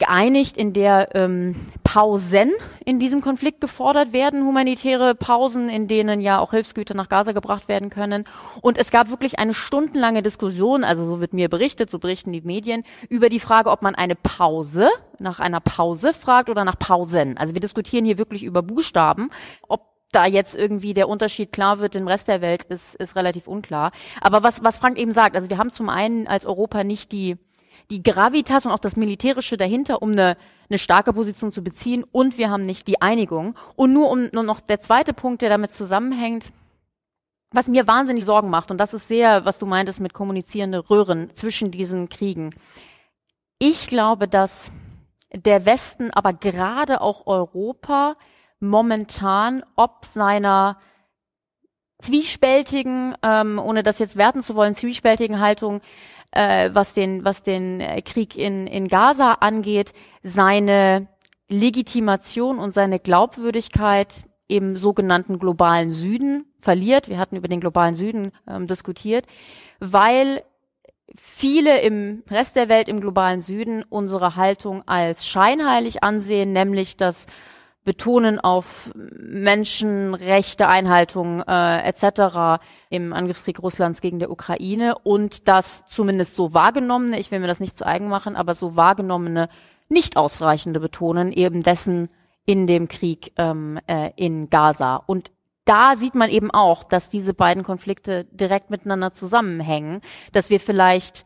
[0.00, 2.52] geeinigt, in der ähm, Pausen
[2.84, 7.66] in diesem Konflikt gefordert werden, humanitäre Pausen, in denen ja auch Hilfsgüter nach Gaza gebracht
[7.66, 8.26] werden können.
[8.60, 12.42] Und es gab wirklich eine stundenlange Diskussion, also so wird mir berichtet, so berichten die
[12.42, 17.36] Medien, über die Frage, ob man eine Pause nach einer Pause fragt oder nach Pausen.
[17.36, 19.30] Also wir diskutieren hier wirklich über Buchstaben.
[19.66, 19.80] Ob
[20.12, 23.90] da jetzt irgendwie der Unterschied klar wird im Rest der Welt, ist, ist relativ unklar.
[24.20, 27.36] Aber was, was Frank eben sagt, also wir haben zum einen als Europa nicht die
[27.90, 30.36] die Gravitas und auch das Militärische dahinter, um eine,
[30.70, 33.56] eine starke Position zu beziehen und wir haben nicht die Einigung.
[33.76, 36.52] Und nur um nur noch der zweite Punkt, der damit zusammenhängt,
[37.52, 41.34] was mir wahnsinnig Sorgen macht, und das ist sehr, was du meintest mit kommunizierende Röhren
[41.34, 42.54] zwischen diesen Kriegen.
[43.58, 44.72] Ich glaube, dass
[45.34, 48.14] der Westen, aber gerade auch Europa
[48.60, 50.78] momentan ob seiner
[52.00, 55.80] zwiespältigen, ähm, ohne das jetzt werten zu wollen, zwiespältigen Haltung
[56.32, 61.08] äh, was den, was den äh, Krieg in, in Gaza angeht, seine
[61.48, 67.08] Legitimation und seine Glaubwürdigkeit im sogenannten globalen Süden verliert.
[67.08, 69.26] Wir hatten über den globalen Süden ähm, diskutiert,
[69.78, 70.42] weil
[71.16, 77.26] viele im Rest der Welt im globalen Süden unsere Haltung als scheinheilig ansehen, nämlich dass
[77.84, 82.62] Betonen auf Menschenrechte, Einhaltung äh, etc.
[82.90, 87.60] im Angriffskrieg Russlands gegen der Ukraine und das zumindest so wahrgenommene, ich will mir das
[87.60, 89.48] nicht zu eigen machen, aber so wahrgenommene,
[89.88, 92.08] nicht ausreichende Betonen eben dessen
[92.44, 94.96] in dem Krieg ähm, äh, in Gaza.
[94.96, 95.30] Und
[95.64, 100.00] da sieht man eben auch, dass diese beiden Konflikte direkt miteinander zusammenhängen,
[100.32, 101.24] dass wir vielleicht,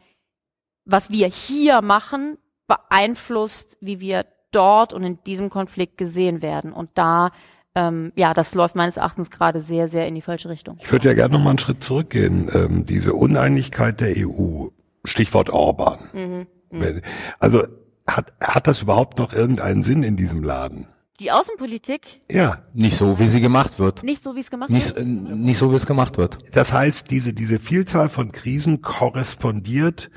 [0.84, 6.72] was wir hier machen, beeinflusst, wie wir dort und in diesem Konflikt gesehen werden.
[6.72, 7.28] Und da,
[7.74, 10.76] ähm, ja, das läuft meines Erachtens gerade sehr, sehr in die falsche Richtung.
[10.80, 12.50] Ich würde ja gerne noch mal einen Schritt zurückgehen.
[12.54, 14.68] Ähm, diese Uneinigkeit der EU,
[15.04, 15.98] Stichwort Orban.
[16.12, 16.46] Mhm.
[16.70, 17.02] Mhm.
[17.38, 17.64] Also
[18.06, 20.88] hat, hat das überhaupt noch irgendeinen Sinn in diesem Laden?
[21.20, 22.22] Die Außenpolitik?
[22.30, 22.62] Ja.
[22.72, 24.02] Nicht so, wie sie gemacht wird.
[24.02, 25.06] Nicht so, wie es gemacht nicht, wird?
[25.06, 26.38] Nicht so, wie es gemacht wird.
[26.52, 30.10] Das heißt, diese, diese Vielzahl von Krisen korrespondiert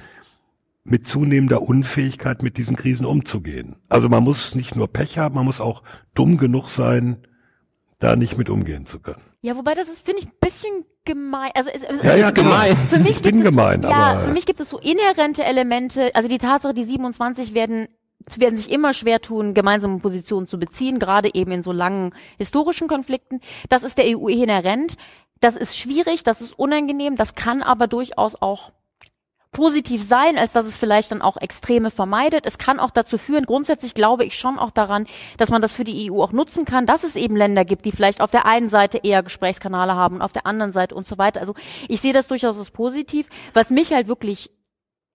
[0.89, 3.75] mit zunehmender Unfähigkeit mit diesen Krisen umzugehen.
[3.89, 7.27] Also man muss nicht nur Pech haben, man muss auch dumm genug sein,
[7.99, 9.21] da nicht mit umgehen zu können.
[9.41, 11.51] Ja, wobei das ist, finde ich, ein bisschen gemein.
[11.55, 12.75] Also es, ja, ja, gemein.
[12.89, 16.11] Für mich ich bin es, gemein, ja, aber für mich gibt es so inhärente Elemente.
[16.15, 17.87] Also die Tatsache, die 27 werden
[18.35, 22.89] werden sich immer schwer tun, gemeinsame Positionen zu beziehen, gerade eben in so langen historischen
[22.89, 23.39] Konflikten.
[23.69, 24.97] Das ist der EU inhärent.
[25.39, 28.71] Das ist schwierig, das ist unangenehm, das kann aber durchaus auch
[29.51, 32.45] positiv sein, als dass es vielleicht dann auch Extreme vermeidet.
[32.45, 35.07] Es kann auch dazu führen, grundsätzlich glaube ich schon auch daran,
[35.37, 37.91] dass man das für die EU auch nutzen kann, dass es eben Länder gibt, die
[37.91, 41.17] vielleicht auf der einen Seite eher Gesprächskanale haben und auf der anderen Seite und so
[41.17, 41.39] weiter.
[41.39, 41.53] Also
[41.87, 43.27] ich sehe das durchaus als positiv.
[43.53, 44.51] Was mich halt wirklich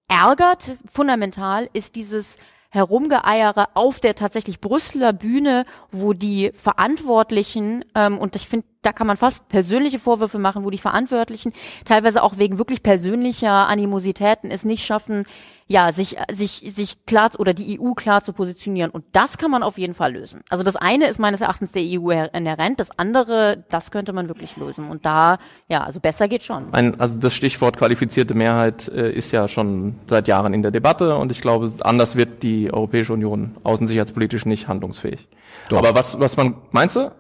[0.08, 2.36] ärgert, fundamental, ist dieses
[2.74, 9.06] Herumgeeiere auf der tatsächlich Brüsseler Bühne, wo die Verantwortlichen, ähm, und ich finde, da kann
[9.06, 11.52] man fast persönliche Vorwürfe machen, wo die Verantwortlichen
[11.84, 15.24] teilweise auch wegen wirklich persönlicher Animositäten es nicht schaffen,
[15.72, 18.90] ja, sich, sich, sich klar oder die EU klar zu positionieren.
[18.90, 20.42] Und das kann man auf jeden Fall lösen.
[20.50, 24.56] Also das eine ist meines Erachtens der EU inhärent, das andere, das könnte man wirklich
[24.56, 24.88] lösen.
[24.88, 26.72] Und da, ja, also besser geht schon.
[26.72, 31.16] Ein, also das Stichwort qualifizierte Mehrheit äh, ist ja schon seit Jahren in der Debatte
[31.16, 35.26] und ich glaube, anders wird die Europäische Union außensicherheitspolitisch nicht handlungsfähig.
[35.70, 35.78] Doch.
[35.78, 37.10] Aber was, was man, meinst du?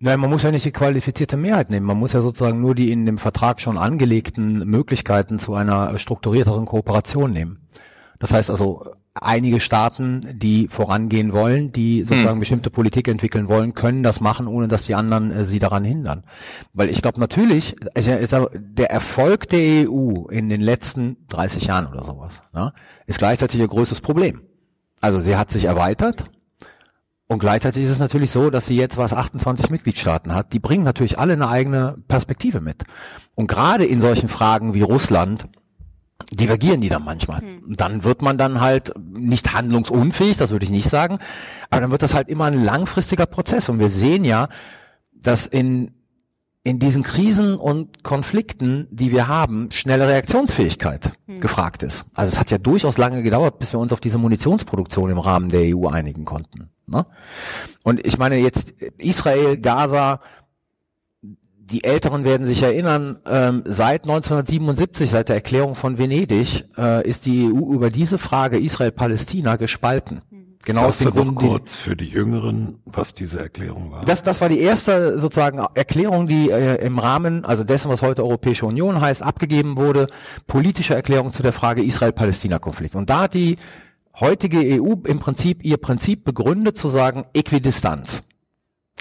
[0.00, 1.86] Nein, man muss ja nicht die qualifizierte Mehrheit nehmen.
[1.86, 6.66] Man muss ja sozusagen nur die in dem Vertrag schon angelegten Möglichkeiten zu einer strukturierteren
[6.66, 7.68] Kooperation nehmen.
[8.18, 12.40] Das heißt also, einige Staaten, die vorangehen wollen, die sozusagen hm.
[12.40, 16.24] bestimmte Politik entwickeln wollen, können das machen, ohne dass die anderen äh, sie daran hindern.
[16.72, 22.04] Weil ich glaube natürlich, also der Erfolg der EU in den letzten 30 Jahren oder
[22.04, 22.72] sowas, ne,
[23.06, 24.42] ist gleichzeitig ihr größtes Problem.
[25.00, 26.24] Also sie hat sich erweitert,
[27.26, 30.52] und gleichzeitig ist es natürlich so, dass sie jetzt was 28 Mitgliedstaaten hat.
[30.52, 32.84] Die bringen natürlich alle eine eigene Perspektive mit.
[33.34, 35.48] Und gerade in solchen Fragen wie Russland
[36.32, 37.40] divergieren die dann manchmal.
[37.40, 37.72] Hm.
[37.76, 41.18] Dann wird man dann halt nicht handlungsunfähig, das würde ich nicht sagen,
[41.70, 43.68] aber dann wird das halt immer ein langfristiger Prozess.
[43.68, 44.48] Und wir sehen ja,
[45.12, 45.92] dass in,
[46.64, 51.40] in diesen Krisen und Konflikten, die wir haben, schnelle Reaktionsfähigkeit hm.
[51.40, 52.06] gefragt ist.
[52.14, 55.50] Also es hat ja durchaus lange gedauert, bis wir uns auf diese Munitionsproduktion im Rahmen
[55.50, 56.70] der EU einigen konnten.
[56.86, 57.04] Ne?
[57.82, 60.20] Und ich meine jetzt Israel, Gaza,
[61.22, 67.26] die Älteren werden sich erinnern, ähm, seit 1977, seit der Erklärung von Venedig, äh, ist
[67.26, 70.22] die EU über diese Frage Israel-Palästina gespalten.
[70.64, 71.36] Genau aus dem Grund.
[71.36, 74.04] kurz für die Jüngeren, was diese Erklärung war.
[74.04, 78.22] Das, das war die erste sozusagen Erklärung, die äh, im Rahmen, also dessen, was heute
[78.22, 80.06] Europäische Union heißt, abgegeben wurde,
[80.46, 82.94] politische Erklärung zu der Frage Israel-Palästina-Konflikt.
[82.94, 83.56] Und da hat die
[84.18, 88.22] heutige EU im Prinzip ihr Prinzip begründet zu sagen Äquidistanz.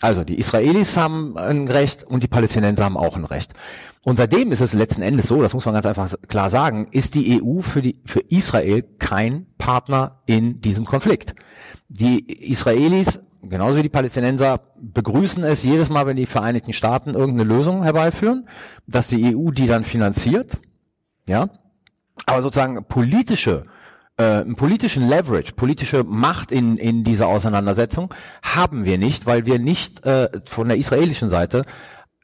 [0.01, 3.53] Also die Israelis haben ein Recht und die Palästinenser haben auch ein Recht.
[4.05, 7.15] Und seitdem ist es letzten Endes so, das muss man ganz einfach klar sagen, ist
[7.15, 11.35] die EU für, die, für Israel kein Partner in diesem Konflikt.
[11.87, 17.47] Die Israelis, genauso wie die Palästinenser, begrüßen es jedes Mal, wenn die Vereinigten Staaten irgendeine
[17.47, 18.47] Lösung herbeiführen,
[18.87, 20.57] dass die EU die dann finanziert.
[21.25, 21.49] Ja,
[22.25, 23.65] aber sozusagen politische
[24.17, 28.13] äh, politischen Leverage, politische Macht in, in dieser Auseinandersetzung
[28.43, 31.65] haben wir nicht, weil wir nicht äh, von der israelischen Seite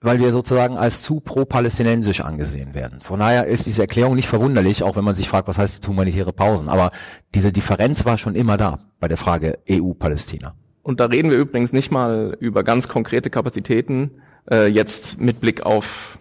[0.01, 3.01] weil wir sozusagen als zu pro-palästinensisch angesehen werden.
[3.01, 6.33] Von daher ist diese Erklärung nicht verwunderlich, auch wenn man sich fragt, was heißt humanitäre
[6.33, 6.69] Pausen.
[6.69, 6.91] Aber
[7.35, 10.53] diese Differenz war schon immer da bei der Frage EU-Palästina.
[10.83, 14.12] Und da reden wir übrigens nicht mal über ganz konkrete Kapazitäten,
[14.49, 16.17] äh, jetzt mit Blick auf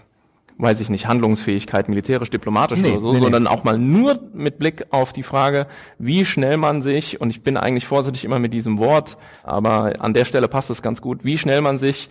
[0.60, 3.48] weiß ich nicht, Handlungsfähigkeit, militärisch, diplomatisch nee, oder so, nee, sondern nee.
[3.48, 5.68] auch mal nur mit Blick auf die Frage,
[6.00, 10.14] wie schnell man sich, und ich bin eigentlich vorsichtig immer mit diesem Wort, aber an
[10.14, 12.10] der Stelle passt es ganz gut, wie schnell man sich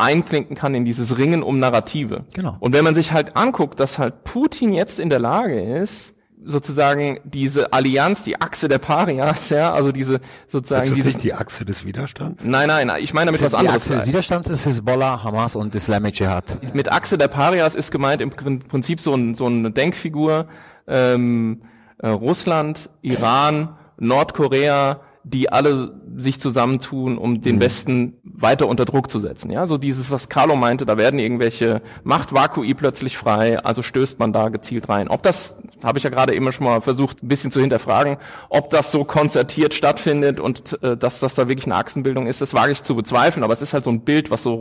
[0.00, 2.24] einklinken kann in dieses Ringen um Narrative.
[2.34, 2.56] Genau.
[2.60, 7.20] Und wenn man sich halt anguckt, dass halt Putin jetzt in der Lage ist, sozusagen
[7.24, 11.34] diese Allianz, die Achse der Parias, ja, also diese sozusagen ist das diese nicht die
[11.34, 12.44] Achse des Widerstands?
[12.44, 13.84] Nein, nein, ich meine damit was anderes.
[13.84, 16.74] Die Achse des Widerstands ist Hezbollah, Hamas und Islamic Jihad.
[16.74, 20.46] Mit Achse der Parias ist gemeint im Prinzip so, ein, so eine Denkfigur
[20.86, 21.62] ähm,
[21.98, 27.60] äh, Russland, Iran, Nordkorea, die alle sich zusammentun, um den mhm.
[27.60, 29.50] Westen weiter unter Druck zu setzen.
[29.50, 34.32] Ja, so dieses, was Carlo meinte, da werden irgendwelche Machtvakui plötzlich frei, also stößt man
[34.32, 35.08] da gezielt rein.
[35.08, 38.16] Ob das, habe ich ja gerade immer schon mal versucht, ein bisschen zu hinterfragen,
[38.48, 42.54] ob das so konzertiert stattfindet und äh, dass das da wirklich eine Achsenbildung ist, das
[42.54, 44.54] wage ich zu bezweifeln, aber es ist halt so ein Bild, was so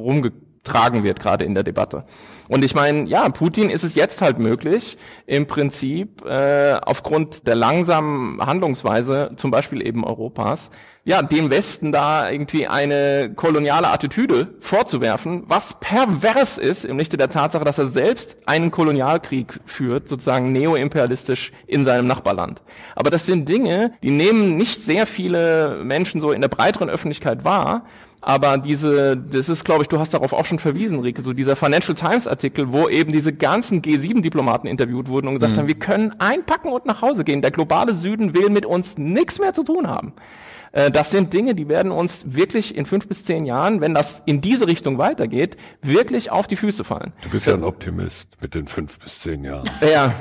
[0.59, 2.03] rumgetragen wird gerade in der Debatte.
[2.47, 7.55] Und ich meine, ja, Putin ist es jetzt halt möglich, im Prinzip äh, aufgrund der
[7.55, 10.71] langsamen Handlungsweise, zum Beispiel eben Europas,
[11.05, 17.29] ja, dem Westen da irgendwie eine koloniale Attitüde vorzuwerfen, was pervers ist im Lichte der
[17.29, 22.61] Tatsache, dass er selbst einen Kolonialkrieg führt, sozusagen neoimperialistisch in seinem Nachbarland.
[22.95, 27.43] Aber das sind Dinge, die nehmen nicht sehr viele Menschen so in der breiteren Öffentlichkeit
[27.43, 27.85] wahr,
[28.21, 31.55] aber diese, das ist, glaube ich, du hast darauf auch schon verwiesen, Rike, so dieser
[31.55, 35.59] Financial Times Artikel, wo eben diese ganzen G7-Diplomaten interviewt wurden und gesagt mhm.
[35.59, 37.41] haben, wir können einpacken und nach Hause gehen.
[37.41, 40.13] Der globale Süden will mit uns nichts mehr zu tun haben.
[40.71, 44.21] Äh, das sind Dinge, die werden uns wirklich in fünf bis zehn Jahren, wenn das
[44.25, 47.13] in diese Richtung weitergeht, wirklich auf die Füße fallen.
[47.23, 49.69] Du bist ja ein Optimist mit den fünf bis zehn Jahren.
[49.81, 50.13] Ja,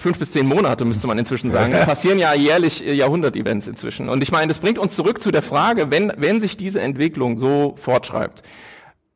[0.00, 1.72] fünf bis zehn Monate müsste man inzwischen sagen.
[1.72, 4.08] Es passieren ja jährlich äh, Jahrhundert-Events inzwischen.
[4.08, 7.36] Und ich meine, das bringt uns zurück zu der Frage, wenn, wenn sich diese Entwicklung
[7.36, 7.45] so
[7.76, 8.42] fortschreibt,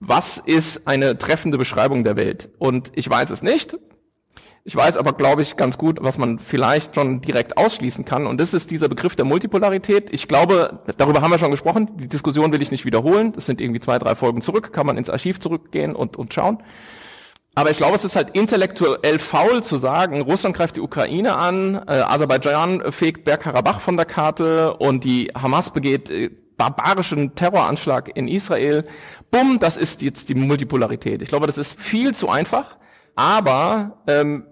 [0.00, 2.50] was ist eine treffende Beschreibung der Welt?
[2.58, 3.76] Und ich weiß es nicht.
[4.64, 8.26] Ich weiß aber, glaube ich, ganz gut, was man vielleicht schon direkt ausschließen kann.
[8.26, 10.08] Und das ist dieser Begriff der Multipolarität.
[10.12, 11.96] Ich glaube, darüber haben wir schon gesprochen.
[11.96, 13.32] Die Diskussion will ich nicht wiederholen.
[13.32, 14.72] Das sind irgendwie zwei, drei Folgen zurück.
[14.72, 16.62] Kann man ins Archiv zurückgehen und, und schauen.
[17.54, 21.74] Aber ich glaube, es ist halt intellektuell faul zu sagen, Russland greift die Ukraine an,
[21.86, 28.28] äh, Aserbaidschan fegt Bergkarabach von der Karte und die Hamas begeht äh, barbarischen Terroranschlag in
[28.28, 28.86] Israel.
[29.30, 31.22] Bumm, das ist jetzt die Multipolarität.
[31.22, 32.76] Ich glaube, das ist viel zu einfach.
[33.16, 34.44] Aber ähm,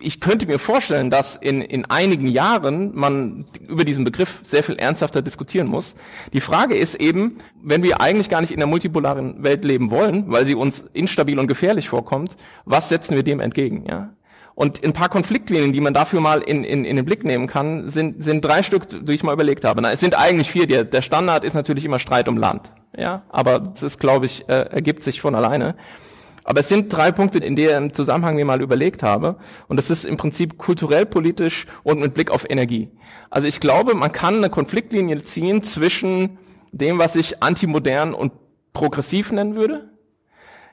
[0.00, 4.76] ich könnte mir vorstellen, dass in, in einigen Jahren man über diesen Begriff sehr viel
[4.76, 5.94] ernsthafter diskutieren muss.
[6.32, 10.24] Die Frage ist eben, wenn wir eigentlich gar nicht in der multipolaren Welt leben wollen,
[10.28, 13.84] weil sie uns instabil und gefährlich vorkommt, was setzen wir dem entgegen?
[13.86, 14.10] Ja?
[14.54, 17.88] Und ein paar Konfliktlinien, die man dafür mal in, in, in den Blick nehmen kann,
[17.88, 19.80] sind, sind drei Stück, die ich mal überlegt habe.
[19.80, 20.66] Na, es sind eigentlich vier.
[20.66, 22.70] Der, der Standard ist natürlich immer Streit um Land.
[22.96, 25.76] Ja, aber das ist, glaube ich, äh, ergibt sich von alleine.
[26.50, 29.36] Aber es sind drei Punkte, in deren Zusammenhang mir mal überlegt habe.
[29.68, 32.90] Und das ist im Prinzip kulturell, politisch und mit Blick auf Energie.
[33.30, 36.38] Also ich glaube, man kann eine Konfliktlinie ziehen zwischen
[36.72, 38.32] dem, was ich antimodern und
[38.72, 39.90] progressiv nennen würde.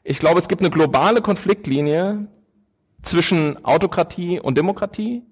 [0.03, 2.25] Ich glaube, es gibt eine globale Konfliktlinie
[3.03, 5.27] zwischen Autokratie und Demokratie.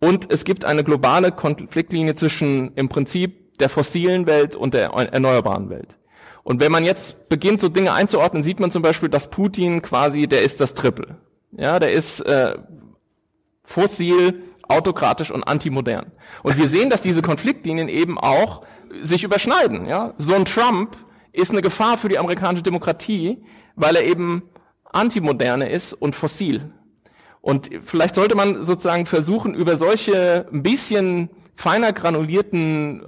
[0.00, 5.68] und es gibt eine globale Konfliktlinie zwischen im Prinzip der fossilen Welt und der erneuerbaren
[5.68, 5.98] Welt.
[6.44, 10.26] Und wenn man jetzt beginnt, so Dinge einzuordnen, sieht man zum Beispiel, dass Putin quasi,
[10.26, 11.16] der ist das Triple.
[11.52, 12.56] Ja, der ist äh,
[13.64, 16.12] fossil, autokratisch und antimodern.
[16.42, 18.62] Und wir sehen, dass diese Konfliktlinien eben auch
[19.02, 19.86] sich überschneiden.
[19.86, 20.96] Ja, so ein Trump
[21.32, 23.44] ist eine Gefahr für die amerikanische Demokratie,
[23.76, 24.42] weil er eben
[24.84, 26.72] antimoderne ist und fossil.
[27.40, 33.06] Und vielleicht sollte man sozusagen versuchen, über solche ein bisschen feiner granulierten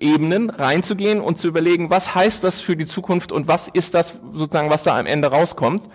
[0.00, 4.14] Analyseebenen reinzugehen und zu überlegen, was heißt das für die Zukunft und was ist das
[4.32, 5.88] sozusagen, was da am Ende rauskommt.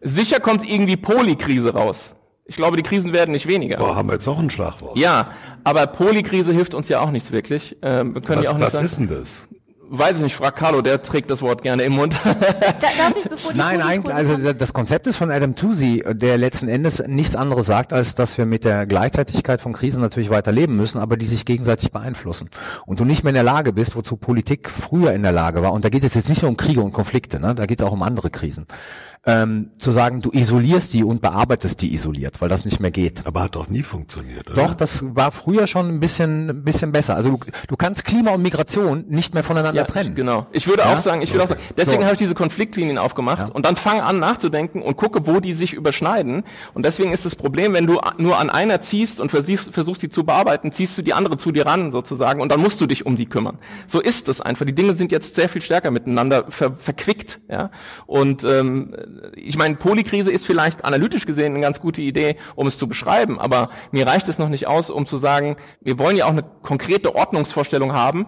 [0.00, 2.14] Sicher kommt irgendwie Polykrise raus.
[2.46, 3.78] Ich glaube, die Krisen werden nicht weniger.
[3.78, 4.98] Boah, haben wir jetzt noch ein Schlagwort.
[4.98, 5.30] Ja,
[5.62, 7.78] aber Polykrise hilft uns ja auch nichts wirklich.
[7.80, 9.48] Ähm, wir können was, ja auch nicht was sagen, ist denn das?
[9.96, 12.14] Weiß ich nicht, frag Carlo, der trägt das Wort gerne im Mund.
[12.24, 17.36] darf ich, Nein, eigentlich, also das Konzept ist von Adam Toozy, der letzten Endes nichts
[17.36, 21.16] anderes sagt, als dass wir mit der Gleichzeitigkeit von Krisen natürlich weiter leben müssen, aber
[21.16, 22.50] die sich gegenseitig beeinflussen.
[22.86, 25.72] Und du nicht mehr in der Lage bist, wozu Politik früher in der Lage war,
[25.72, 27.54] und da geht es jetzt nicht nur um Kriege und Konflikte, ne?
[27.54, 28.66] da geht es auch um andere Krisen,
[29.26, 33.26] ähm, zu sagen, du isolierst die und bearbeitest die isoliert, weil das nicht mehr geht.
[33.26, 34.62] Aber hat doch nie funktioniert, oder?
[34.62, 37.16] Doch, das war früher schon ein bisschen, ein bisschen besser.
[37.16, 40.14] Also du, du kannst Klima und Migration nicht mehr voneinander Ja, trennen.
[40.14, 40.46] Genau.
[40.52, 40.92] Ich würde Ja?
[40.94, 42.04] auch sagen, ich würde auch sagen, deswegen So.
[42.06, 43.46] habe ich diese Konfliktlinien aufgemacht Ja.
[43.46, 46.44] und dann fang an nachzudenken und gucke, wo die sich überschneiden.
[46.74, 50.10] Und deswegen ist das Problem, wenn du nur an einer ziehst und versuchst, versuchst die
[50.10, 53.06] zu bearbeiten, ziehst du die andere zu dir ran sozusagen und dann musst du dich
[53.06, 53.58] um die kümmern.
[53.86, 54.66] So ist es einfach.
[54.66, 57.40] Die Dinge sind jetzt sehr viel stärker miteinander ver verquickt.
[57.48, 57.70] Ja?
[58.06, 58.94] Und ähm,
[59.34, 63.38] ich meine, Polykrise ist vielleicht analytisch gesehen eine ganz gute Idee, um es zu beschreiben,
[63.38, 66.44] aber mir reicht es noch nicht aus, um zu sagen, wir wollen ja auch eine
[66.62, 68.26] konkrete Ordnungsvorstellung haben,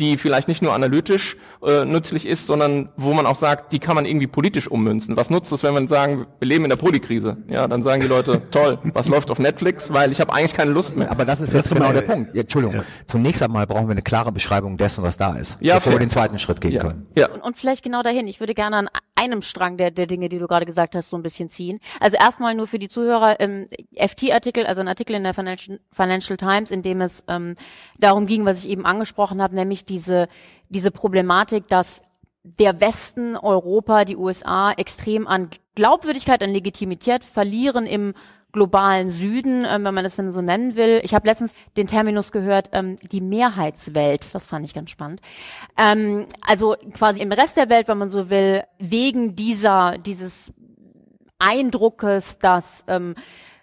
[0.00, 3.94] die vielleicht nicht nur analytisch äh, nützlich ist, sondern wo man auch sagt, die kann
[3.94, 5.16] man irgendwie politisch ummünzen.
[5.16, 7.36] Was nutzt es, wenn man sagen, wir leben in der Polykrise?
[7.48, 10.72] Ja, dann sagen die Leute, toll, was läuft auf Netflix, weil ich habe eigentlich keine
[10.72, 11.10] Lust mehr.
[11.10, 12.34] Aber das ist jetzt Jetzt genau der Punkt.
[12.34, 12.82] Ja, Entschuldigung.
[13.06, 16.00] Zunächst einmal brauchen wir eine klare Beschreibung dessen, was da ist, Ja, bevor fair.
[16.00, 16.80] wir den zweiten Schritt gehen ja.
[16.82, 17.06] können.
[17.16, 17.28] ja.
[17.28, 18.26] Und, und vielleicht genau dahin.
[18.26, 21.16] Ich würde gerne an einem Strang der, der Dinge, die du gerade gesagt hast, so
[21.16, 21.78] ein bisschen ziehen.
[22.00, 26.38] Also erstmal nur für die Zuhörer, ähm, FT-Artikel, also ein Artikel in der Financial, Financial
[26.38, 27.56] Times, in dem es ähm,
[27.98, 30.28] darum ging, was ich eben angesprochen habe, nämlich diese,
[30.70, 32.02] diese Problematik, dass
[32.42, 38.14] der Westen, Europa, die USA extrem an Glaubwürdigkeit, an Legitimität verlieren im
[38.52, 41.00] globalen Süden, ähm, wenn man es denn so nennen will.
[41.04, 44.34] Ich habe letztens den Terminus gehört, ähm, die Mehrheitswelt.
[44.34, 45.20] Das fand ich ganz spannend.
[45.76, 50.52] Ähm, also quasi im Rest der Welt, wenn man so will, wegen dieser dieses
[51.38, 53.14] Eindruckes, dass ähm,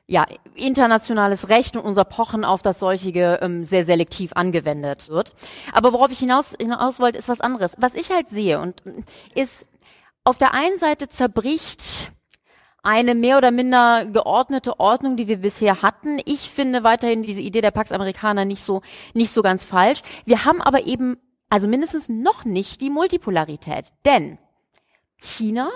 [0.08, 3.10] ja, internationales Recht und unser Pochen auf das solche
[3.42, 5.32] ähm, sehr selektiv angewendet wird.
[5.74, 7.76] Aber worauf ich hinaus, hinaus wollte, ist was anderes.
[7.78, 9.04] Was ich halt sehe und ähm,
[9.36, 9.68] ist,
[10.24, 12.12] auf der einen Seite zerbricht
[12.84, 16.20] eine mehr oder minder geordnete Ordnung, die wir bisher hatten.
[16.24, 18.82] Ich finde weiterhin diese Idee der Pax Amerikaner nicht so,
[19.14, 20.02] nicht so ganz falsch.
[20.26, 21.18] Wir haben aber eben,
[21.50, 23.88] also mindestens noch nicht die Multipolarität.
[24.06, 24.38] Denn
[25.20, 25.70] China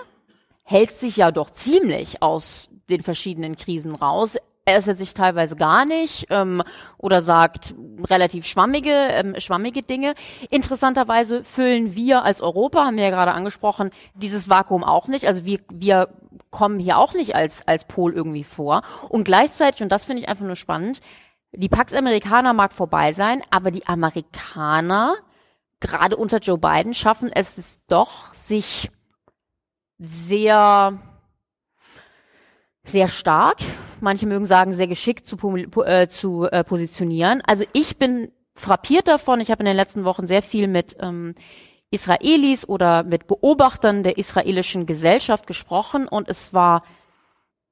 [0.63, 4.37] hält sich ja doch ziemlich aus den verschiedenen Krisen raus.
[4.69, 6.61] Äußert sich teilweise gar nicht ähm,
[6.99, 7.73] oder sagt
[8.07, 10.13] relativ schwammige, ähm, schwammige Dinge.
[10.51, 15.25] Interessanterweise füllen wir als Europa, haben wir ja gerade angesprochen, dieses Vakuum auch nicht.
[15.25, 16.09] Also wir, wir
[16.51, 18.83] kommen hier auch nicht als, als Pol irgendwie vor.
[19.09, 20.99] Und gleichzeitig, und das finde ich einfach nur spannend,
[21.53, 25.15] die Pax Amerikaner mag vorbei sein, aber die Amerikaner,
[25.79, 28.89] gerade unter Joe Biden, schaffen es doch, sich
[29.97, 30.97] sehr,
[32.83, 33.57] sehr stark,
[33.99, 35.37] manche mögen sagen sehr geschickt zu,
[35.85, 37.41] äh, zu äh, positionieren.
[37.45, 39.39] Also ich bin frappiert davon.
[39.39, 41.35] Ich habe in den letzten Wochen sehr viel mit ähm,
[41.91, 46.83] Israelis oder mit Beobachtern der israelischen Gesellschaft gesprochen und es war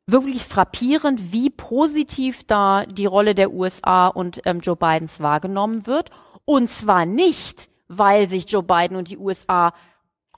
[0.08, 6.10] wirklich frappierend, wie positiv da die Rolle der USA und ähm, Joe Bidens wahrgenommen wird.
[6.46, 9.74] Und zwar nicht, weil sich Joe Biden und die USA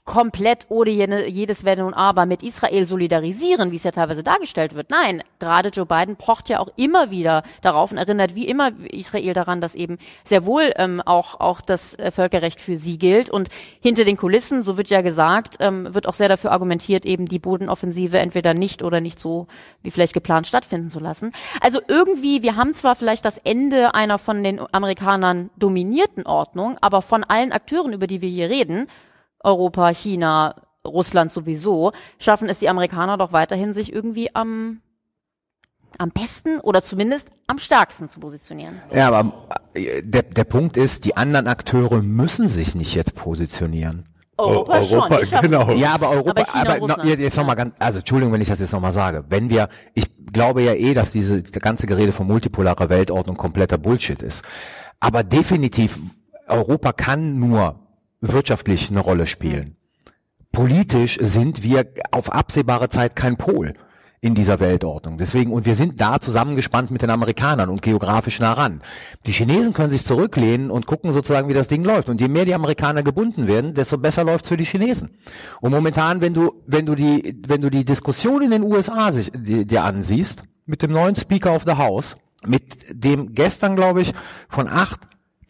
[0.04, 4.74] komplett ohne jene, jedes Wenn und Aber mit Israel solidarisieren, wie es ja teilweise dargestellt
[4.74, 4.90] wird.
[4.90, 9.32] Nein, gerade Joe Biden pocht ja auch immer wieder darauf und erinnert wie immer Israel
[9.32, 13.30] daran, dass eben sehr wohl ähm, auch, auch das äh, Völkerrecht für sie gilt.
[13.30, 13.48] Und
[13.80, 17.38] hinter den Kulissen, so wird ja gesagt, ähm, wird auch sehr dafür argumentiert, eben die
[17.38, 19.46] Bodenoffensive entweder nicht oder nicht so
[19.82, 21.32] wie vielleicht geplant stattfinden zu lassen.
[21.60, 27.02] Also irgendwie, wir haben zwar vielleicht das Ende einer von den Amerikanern dominierten Ordnung, aber
[27.02, 28.88] von allen Akteuren, über die wir hier reden,
[29.44, 30.54] Europa, China,
[30.86, 34.80] Russland sowieso, schaffen es die Amerikaner doch weiterhin, sich irgendwie am,
[35.98, 38.80] am besten oder zumindest am stärksten zu positionieren.
[38.92, 44.08] Ja, aber äh, der, der Punkt ist, die anderen Akteure müssen sich nicht jetzt positionieren.
[44.38, 45.40] Europa, Europa, schon.
[45.42, 45.70] genau.
[45.72, 48.72] Ja, aber Europa, Aber China, aber, jetzt, nochmal ganz, also Entschuldigung, wenn ich das jetzt
[48.72, 49.24] nochmal sage.
[49.28, 53.78] Wenn wir, ich glaube ja eh, dass diese die ganze Gerede von multipolarer Weltordnung kompletter
[53.78, 54.42] Bullshit ist.
[55.00, 55.98] Aber definitiv,
[56.48, 57.81] Europa kann nur
[58.22, 59.76] wirtschaftlich eine Rolle spielen.
[60.52, 63.74] Politisch sind wir auf absehbare Zeit kein Pol
[64.24, 65.18] in dieser Weltordnung.
[65.18, 68.80] Deswegen, und wir sind da zusammengespannt mit den Amerikanern und geografisch nah ran.
[69.26, 72.08] Die Chinesen können sich zurücklehnen und gucken sozusagen, wie das Ding läuft.
[72.08, 75.10] Und je mehr die Amerikaner gebunden werden, desto besser läuft's für die Chinesen.
[75.60, 79.32] Und momentan, wenn du, wenn du die, wenn du die Diskussion in den USA sich,
[79.34, 82.16] die, dir ansiehst, mit dem neuen Speaker of the House,
[82.46, 84.12] mit dem gestern, glaube ich,
[84.48, 85.00] von acht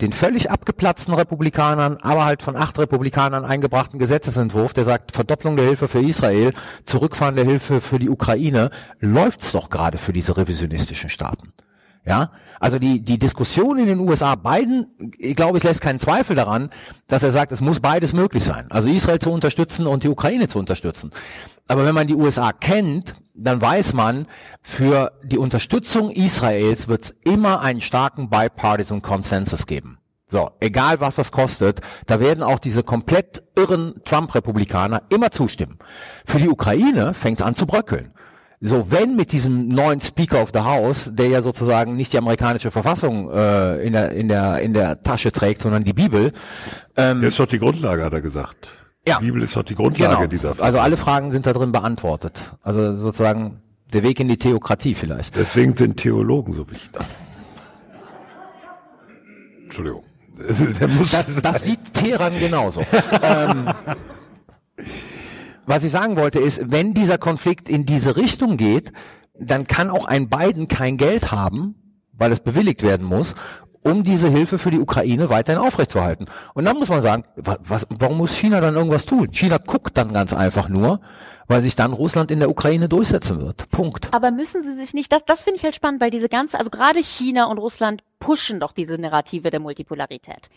[0.03, 5.67] den völlig abgeplatzten Republikanern, aber halt von acht Republikanern eingebrachten Gesetzesentwurf, der sagt, Verdopplung der
[5.67, 6.53] Hilfe für Israel,
[6.85, 11.53] Zurückfahren der Hilfe für die Ukraine, läuft's doch gerade für diese revisionistischen Staaten.
[12.05, 14.87] Ja, also die, die Diskussion in den USA, Biden,
[15.19, 16.71] ich glaube, ich lässt keinen Zweifel daran,
[17.07, 18.67] dass er sagt, es muss beides möglich sein.
[18.71, 21.11] Also Israel zu unterstützen und die Ukraine zu unterstützen.
[21.69, 24.27] Aber wenn man die USA kennt, dann weiß man,
[24.63, 29.99] für die Unterstützung Israels wird es immer einen starken bipartisan Consensus geben.
[30.27, 35.79] So, egal was das kostet, da werden auch diese komplett irren Trump-Republikaner immer zustimmen.
[36.25, 38.13] Für die Ukraine fängt es an zu bröckeln.
[38.65, 42.71] So, wenn mit diesem neuen Speaker of the House, der ja sozusagen nicht die amerikanische
[42.71, 46.33] Verfassung äh, in, der, in, der, in der Tasche trägt, sondern die Bibel.
[46.97, 48.69] Ähm, das ist doch die Grundlage, hat er gesagt.
[49.07, 49.19] Ja.
[49.19, 50.27] Die Bibel ist doch die Grundlage genau.
[50.29, 50.63] dieser Frage.
[50.63, 52.39] Also alle Fragen sind da drin beantwortet.
[52.63, 53.61] Also sozusagen
[53.93, 55.35] der Weg in die Theokratie vielleicht.
[55.35, 57.03] Deswegen sind Theologen so wichtig.
[59.65, 60.05] Entschuldigung.
[61.13, 62.81] Das, das sieht Teheran genauso.
[63.23, 63.69] ähm,
[65.67, 68.93] was ich sagen wollte ist, wenn dieser Konflikt in diese Richtung geht,
[69.35, 71.75] dann kann auch ein Biden kein Geld haben,
[72.13, 73.35] weil es bewilligt werden muss,
[73.85, 76.27] um diese Hilfe für die Ukraine weiterhin aufrechtzuerhalten.
[76.55, 79.31] Und dann muss man sagen, was, warum muss China dann irgendwas tun?
[79.33, 81.01] China guckt dann ganz einfach nur,
[81.49, 83.69] weil sich dann Russland in der Ukraine durchsetzen wird.
[83.71, 84.09] Punkt.
[84.13, 86.71] Aber müssen sie sich nicht, das, das finde ich halt spannend, weil diese ganze, also
[86.71, 90.49] gerade China und Russland pushen doch diese Narrative der Multipolarität.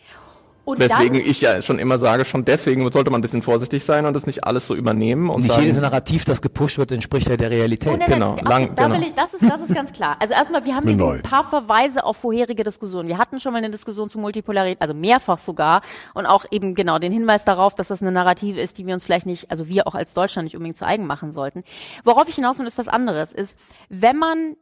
[0.66, 4.07] Und Weswegen ich ja schon immer sage, schon deswegen sollte man ein bisschen vorsichtig sein
[4.07, 5.30] und das nicht alles so übernehmen.
[5.30, 7.93] Und nicht sagen, jedes Narrativ, das gepusht wird, entspricht ja der Realität.
[7.93, 8.95] Oh, nein, genau, lang, da genau.
[8.97, 10.18] will ich, das ist, das ist ganz klar.
[10.20, 13.07] Also erstmal, wir haben hier so ein paar Verweise auf vorherige Diskussionen.
[13.07, 15.82] Wir hatten schon mal eine Diskussion zu Multipolarität, also mehrfach sogar,
[16.16, 19.05] und auch eben genau den Hinweis darauf, dass das eine Narrative ist, die wir uns
[19.05, 21.63] vielleicht nicht, also wir auch als Deutschland nicht unbedingt zu eigen machen sollten.
[22.03, 23.59] Worauf ich hinaus will, ist was anderes, ist,
[23.89, 24.55] wenn man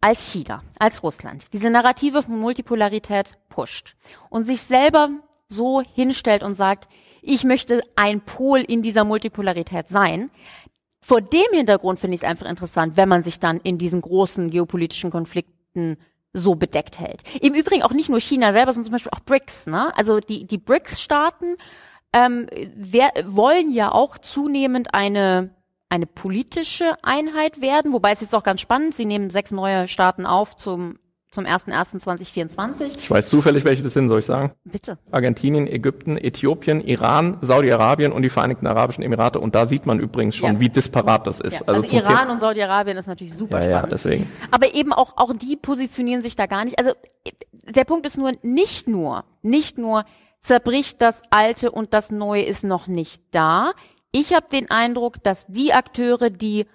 [0.00, 3.96] als China, als Russland diese Narrative von Multipolarität pusht
[4.28, 5.10] und sich selber
[5.48, 6.88] so hinstellt und sagt,
[7.22, 10.30] ich möchte ein Pol in dieser Multipolarität sein.
[11.00, 14.50] Vor dem Hintergrund finde ich es einfach interessant, wenn man sich dann in diesen großen
[14.50, 15.98] geopolitischen Konflikten
[16.32, 17.22] so bedeckt hält.
[17.40, 19.68] Im Übrigen auch nicht nur China selber, sondern zum Beispiel auch BRICS.
[19.68, 19.96] Ne?
[19.96, 21.56] Also die, die BRICS-Staaten
[22.12, 25.50] ähm, wer, wollen ja auch zunehmend eine
[25.88, 30.26] eine politische Einheit werden, wobei es jetzt auch ganz spannend, sie nehmen sechs neue Staaten
[30.26, 30.98] auf zum
[31.30, 32.98] zum 01.01.2024.
[32.98, 34.52] Ich weiß zufällig, welche das sind, soll ich sagen?
[34.64, 34.98] Bitte.
[35.10, 39.40] Argentinien, Ägypten, Äthiopien, Iran, Saudi-Arabien und die Vereinigten Arabischen Emirate.
[39.40, 40.60] Und da sieht man übrigens schon, Ja.
[40.60, 41.54] wie disparat das ist.
[41.54, 43.92] Ja, also zum Iran The- und Saudi-Arabien ist natürlich super ja, ja, spannend.
[43.92, 44.32] deswegen.
[44.50, 46.78] Aber eben auch, auch die positionieren sich da gar nicht.
[46.78, 46.92] Also
[47.68, 50.04] der Punkt ist nur, nicht nur, nicht nur
[50.42, 53.72] zerbricht das Alte und das Neue ist noch nicht da.
[54.12, 56.66] Ich habe den Eindruck, dass die Akteure, die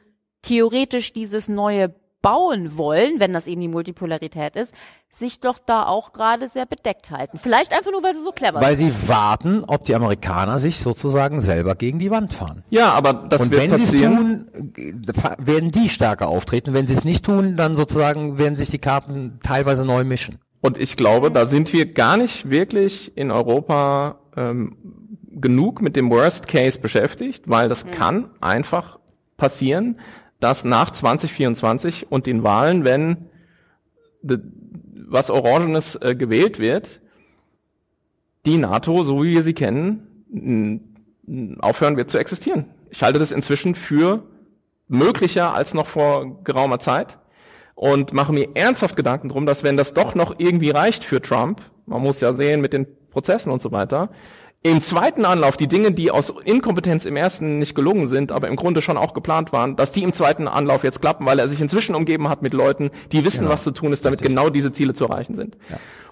[0.42, 4.74] theoretisch dieses Neue bauen wollen, wenn das eben die Multipolarität ist,
[5.10, 7.38] sich doch da auch gerade sehr bedeckt halten.
[7.38, 11.42] Vielleicht einfach nur, weil sie so clever Weil sie warten, ob die Amerikaner sich sozusagen
[11.42, 12.64] selber gegen die Wand fahren.
[12.70, 14.48] Ja, aber das Und wird wenn sie es tun,
[15.38, 16.74] werden die stärker auftreten.
[16.74, 20.40] Wenn sie es nicht tun, dann sozusagen werden sich die Karten teilweise neu mischen.
[20.62, 24.78] Und ich glaube, da sind wir gar nicht wirklich in Europa ähm,
[25.32, 29.00] genug mit dem Worst Case beschäftigt, weil das kann einfach
[29.38, 30.00] passieren,
[30.42, 33.30] dass nach 2024 und den Wahlen, wenn
[34.22, 37.00] was Orangenes äh, gewählt wird,
[38.46, 40.88] die NATO, so wie wir sie kennen,
[41.60, 42.66] aufhören wird zu existieren.
[42.90, 44.24] Ich halte das inzwischen für
[44.88, 47.20] möglicher als noch vor geraumer Zeit
[47.76, 51.62] und mache mir ernsthaft Gedanken drum, dass wenn das doch noch irgendwie reicht für Trump,
[51.86, 54.10] man muss ja sehen mit den Prozessen und so weiter,
[54.64, 58.56] im zweiten Anlauf die Dinge, die aus Inkompetenz im ersten nicht gelungen sind, aber im
[58.56, 61.62] Grunde schon auch geplant waren, dass die im zweiten Anlauf jetzt klappen, weil er sich
[61.62, 64.94] inzwischen umgeben hat mit Leuten, die wissen, was zu tun ist, damit genau diese Ziele
[64.94, 65.58] zu erreichen sind.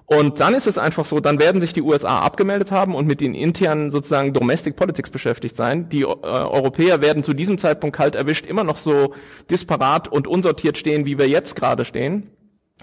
[0.08, 3.22] Und dann ist es einfach so, dann werden sich die USA abgemeldet haben und mit
[3.22, 5.88] den internen sozusagen Domestic Politics beschäftigt sein.
[5.89, 9.14] Die äh, Europäer werden zu diesem Zeitpunkt kalt erwischt immer noch so
[9.52, 12.32] disparat und unsortiert stehen, wie wir jetzt gerade stehen.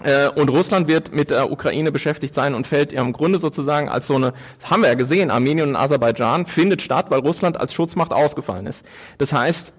[0.03, 4.07] Äh, und Russland wird mit der Ukraine beschäftigt sein und fällt im Grunde sozusagen als
[4.07, 4.33] so eine,
[4.63, 8.85] haben wir ja gesehen, Armenien und Aserbaidschan findet statt, weil Russland als Schutzmacht ausgefallen ist.
[9.17, 9.73] Das heißt,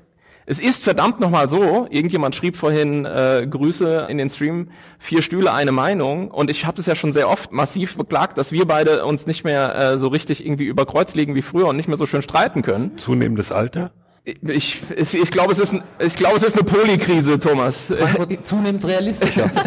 [0.50, 5.52] Es ist verdammt nochmal so, irgendjemand schrieb vorhin äh, Grüße in den Stream, vier Stühle,
[5.52, 6.30] eine Meinung.
[6.30, 9.44] Und ich habe das ja schon sehr oft massiv beklagt, dass wir beide uns nicht
[9.44, 12.22] mehr äh, so richtig irgendwie über Kreuz legen wie früher und nicht mehr so schön
[12.22, 12.96] streiten können.
[12.96, 13.90] Zunehmendes Alter?
[14.46, 17.84] Ich, ich, ich glaube, es ist, ich glaube, es ist eine Polykrise, Thomas.
[18.44, 19.50] Zunehmend realistischer.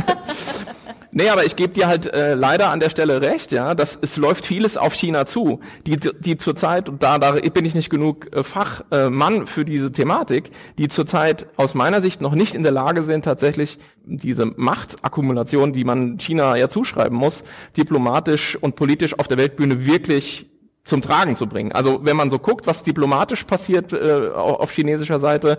[1.13, 4.15] Nee, aber ich gebe dir halt äh, leider an der Stelle recht, ja, dass es
[4.15, 8.33] läuft vieles auf China zu, die die zurzeit und da da bin ich nicht genug
[8.33, 12.71] äh, Fachmann äh, für diese Thematik, die zurzeit aus meiner Sicht noch nicht in der
[12.71, 17.43] Lage sind tatsächlich diese Machtakkumulation, die man China ja zuschreiben muss,
[17.75, 20.50] diplomatisch und politisch auf der Weltbühne wirklich
[20.83, 21.71] zum Tragen zu bringen.
[21.71, 25.57] Also wenn man so guckt, was diplomatisch passiert äh, auf chinesischer Seite,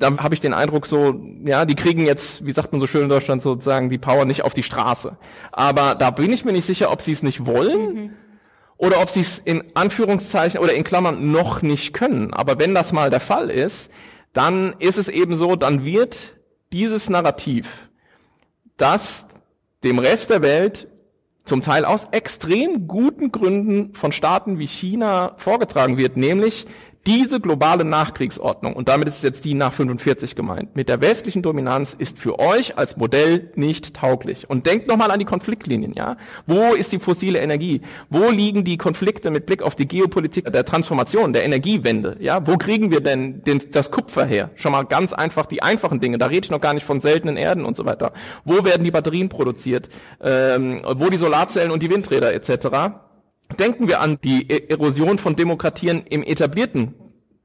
[0.00, 3.02] da habe ich den Eindruck so, ja, die kriegen jetzt, wie sagt man so schön
[3.02, 5.16] in Deutschland sozusagen, die Power nicht auf die Straße.
[5.52, 8.10] Aber da bin ich mir nicht sicher, ob sie es nicht wollen mhm.
[8.78, 12.32] oder ob sie es in Anführungszeichen oder in Klammern noch nicht können.
[12.32, 13.90] Aber wenn das mal der Fall ist,
[14.32, 16.34] dann ist es eben so, dann wird
[16.72, 17.90] dieses Narrativ,
[18.76, 19.26] das
[19.84, 20.88] dem Rest der Welt
[21.44, 26.66] zum Teil aus extrem guten Gründen von Staaten wie China vorgetragen wird, nämlich
[27.06, 31.94] diese globale Nachkriegsordnung, und damit ist jetzt die nach 45 gemeint, mit der westlichen Dominanz
[31.98, 34.50] ist für euch als Modell nicht tauglich.
[34.50, 36.18] Und denkt nochmal an die Konfliktlinien, ja?
[36.46, 37.80] Wo ist die fossile Energie?
[38.10, 42.46] Wo liegen die Konflikte mit Blick auf die Geopolitik der Transformation, der Energiewende, ja?
[42.46, 44.50] Wo kriegen wir denn den, das Kupfer her?
[44.54, 47.38] Schon mal ganz einfach die einfachen Dinge, da rede ich noch gar nicht von seltenen
[47.38, 48.12] Erden und so weiter.
[48.44, 49.88] Wo werden die Batterien produziert?
[50.22, 53.09] Ähm, wo die Solarzellen und die Windräder etc.?
[53.58, 56.94] Denken wir an die e- Erosion von Demokratien im etablierten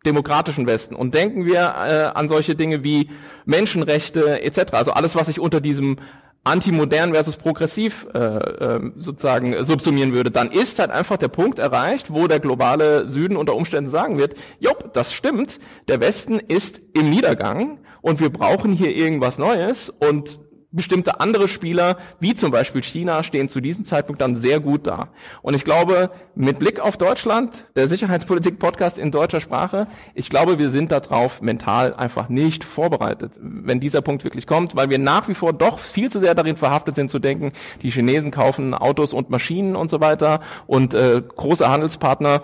[0.06, 3.10] demokratischen Westen und denken wir äh, an solche Dinge wie
[3.46, 4.74] Menschenrechte etc.
[4.74, 5.98] Also alles, was sich unter diesem
[6.44, 12.14] antimodern versus progressiv äh, äh, sozusagen subsumieren würde, dann ist halt einfach der Punkt erreicht,
[12.14, 17.10] wo der globale Süden unter Umständen sagen wird, jopp, das stimmt, der Westen ist im
[17.10, 20.40] Niedergang und wir brauchen hier irgendwas Neues und
[20.76, 25.10] bestimmte andere Spieler, wie zum Beispiel China, stehen zu diesem Zeitpunkt dann sehr gut da.
[25.42, 30.70] Und ich glaube, mit Blick auf Deutschland, der Sicherheitspolitik-Podcast in deutscher Sprache, ich glaube, wir
[30.70, 35.34] sind darauf mental einfach nicht vorbereitet, wenn dieser Punkt wirklich kommt, weil wir nach wie
[35.34, 39.30] vor doch viel zu sehr darin verhaftet sind zu denken, die Chinesen kaufen Autos und
[39.30, 42.42] Maschinen und so weiter und äh, große Handelspartner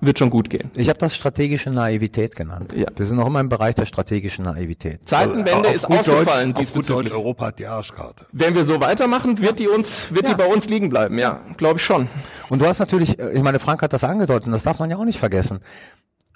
[0.00, 0.70] wird schon gut gehen.
[0.74, 2.72] Ich habe das strategische Naivität genannt.
[2.74, 2.86] Ja.
[2.94, 5.08] Wir sind noch immer im Bereich der strategischen Naivität.
[5.08, 7.10] Zeitenwende also, ist ausgefallen Deutsch, diesbezüglich.
[7.10, 8.26] Deutsch, Europa hat die Arschkarte.
[8.32, 10.34] Wenn wir so weitermachen, wird die uns, wird ja.
[10.34, 11.18] die bei uns liegen bleiben.
[11.18, 12.08] Ja, glaube ich schon.
[12.48, 14.96] Und du hast natürlich, ich meine, Frank hat das angedeutet, und das darf man ja
[14.96, 15.60] auch nicht vergessen.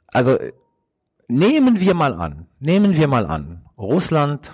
[0.08, 0.38] Also
[1.28, 4.52] nehmen wir mal an, nehmen wir mal an, Russland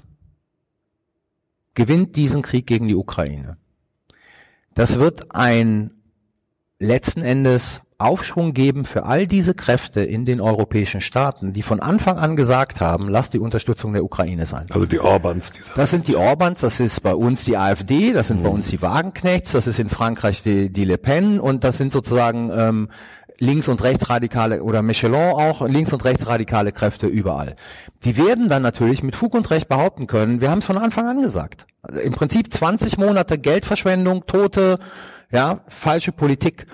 [1.75, 3.57] gewinnt diesen Krieg gegen die Ukraine.
[4.75, 5.93] Das wird ein
[6.79, 12.19] letzten Endes Aufschwung geben für all diese Kräfte in den europäischen Staaten, die von Anfang
[12.19, 14.67] an gesagt haben, lass die Unterstützung der Ukraine sein.
[14.69, 15.51] Also die Orbans.
[15.51, 18.43] Dieser das sind die Orbans, das ist bei uns die AfD, das sind mhm.
[18.45, 21.91] bei uns die Wagenknechts, das ist in Frankreich die, die Le Pen und das sind
[21.91, 22.89] sozusagen ähm,
[23.39, 27.57] links- und rechtsradikale oder Michelin auch, links- und rechtsradikale Kräfte überall.
[28.05, 31.07] Die werden dann natürlich mit Fug und Recht behaupten können, wir haben es von Anfang
[31.07, 31.67] an gesagt.
[31.81, 34.79] Also Im Prinzip 20 Monate Geldverschwendung, Tote,
[35.31, 36.67] ja, falsche Politik.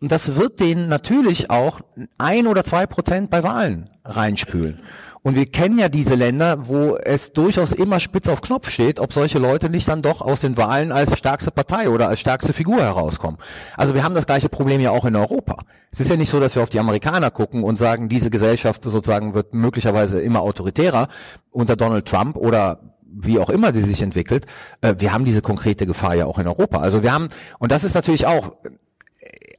[0.00, 1.80] Und das wird denen natürlich auch
[2.18, 4.80] ein oder zwei Prozent bei Wahlen reinspülen.
[5.26, 9.14] Und wir kennen ja diese Länder, wo es durchaus immer spitz auf Knopf steht, ob
[9.14, 12.82] solche Leute nicht dann doch aus den Wahlen als stärkste Partei oder als stärkste Figur
[12.82, 13.38] herauskommen.
[13.74, 15.56] Also wir haben das gleiche Problem ja auch in Europa.
[15.90, 18.84] Es ist ja nicht so, dass wir auf die Amerikaner gucken und sagen, diese Gesellschaft
[18.84, 21.08] sozusagen wird möglicherweise immer autoritärer
[21.50, 22.80] unter Donald Trump oder
[23.16, 24.44] wie auch immer die sich entwickelt.
[24.82, 26.80] Äh, wir haben diese konkrete Gefahr ja auch in Europa.
[26.80, 28.56] Also wir haben, und das ist natürlich auch,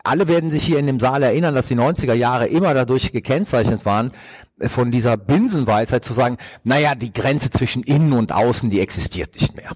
[0.06, 3.86] alle werden sich hier in dem Saal erinnern, dass die 90er Jahre immer dadurch gekennzeichnet
[3.86, 4.12] waren,
[4.60, 9.36] äh, von dieser Binsenweisheit zu sagen, naja, die Grenze zwischen innen und außen, die existiert
[9.36, 9.72] nicht mehr.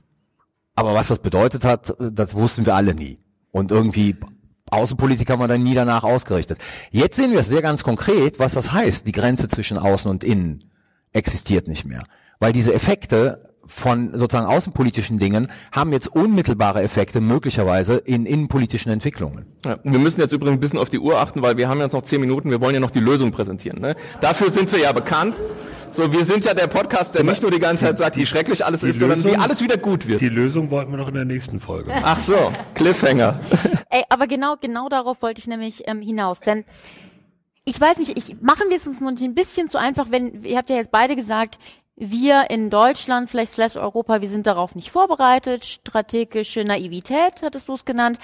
[0.75, 3.19] Aber was das bedeutet hat, das wussten wir alle nie.
[3.51, 4.15] Und irgendwie
[4.71, 6.59] Außenpolitik haben wir dann nie danach ausgerichtet.
[6.91, 9.05] Jetzt sehen wir es sehr ganz konkret, was das heißt.
[9.05, 10.63] Die Grenze zwischen außen und innen
[11.11, 12.03] existiert nicht mehr.
[12.39, 19.45] Weil diese Effekte von sozusagen außenpolitischen Dingen haben jetzt unmittelbare Effekte möglicherweise in innenpolitischen Entwicklungen.
[19.63, 21.93] Ja, wir müssen jetzt übrigens ein bisschen auf die Uhr achten, weil wir haben jetzt
[21.93, 23.80] noch zehn Minuten, wir wollen ja noch die Lösung präsentieren.
[23.80, 23.95] Ne?
[24.22, 25.36] Dafür sind wir ja bekannt.
[25.91, 28.63] So, wir sind ja der Podcast, der nicht nur die ganze Zeit sagt, wie schrecklich
[28.63, 30.22] alles ist, Lösung, sondern wie alles wieder gut wird.
[30.22, 31.91] Die Lösung wollten wir noch in der nächsten Folge.
[32.03, 33.39] Ach so, Cliffhanger.
[33.89, 36.63] Ey, aber genau, genau darauf wollte ich nämlich ähm, hinaus, denn
[37.65, 40.57] ich weiß nicht, ich machen wir es uns noch ein bisschen zu einfach, wenn ihr
[40.57, 41.59] habt ja jetzt beide gesagt,
[41.99, 45.65] wir in Deutschland, vielleicht slash Europa, wir sind darauf nicht vorbereitet.
[45.65, 48.17] Strategische Naivität, hattest du es genannt.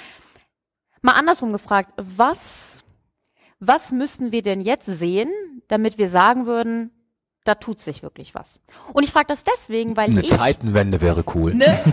[1.01, 2.83] Mal andersrum gefragt, was,
[3.59, 5.29] was müssten wir denn jetzt sehen,
[5.67, 6.91] damit wir sagen würden,
[7.43, 8.59] da tut sich wirklich was.
[8.93, 11.53] Und ich frage das deswegen, weil Eine ich Zeitenwende wäre cool.
[11.53, 11.65] Ne?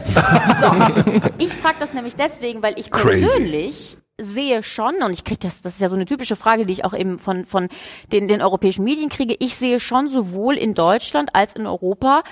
[0.62, 1.32] So.
[1.38, 3.26] Ich frage das nämlich deswegen, weil ich Crazy.
[3.26, 6.72] persönlich sehe schon, und ich kriege das, das ist ja so eine typische Frage, die
[6.72, 7.68] ich auch eben von, von
[8.12, 12.22] den, den europäischen Medien kriege, ich sehe schon sowohl in Deutschland als in Europa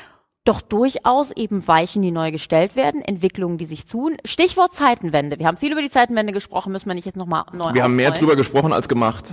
[0.44, 4.16] doch durchaus eben Weichen, die neu gestellt werden, Entwicklungen, die sich tun.
[4.24, 5.38] Stichwort Zeitenwende.
[5.38, 7.94] Wir haben viel über die Zeitenwende gesprochen, müssen wir nicht jetzt nochmal neu Wir haben
[7.94, 9.30] mehr aufrollen, drüber gesprochen als gemacht.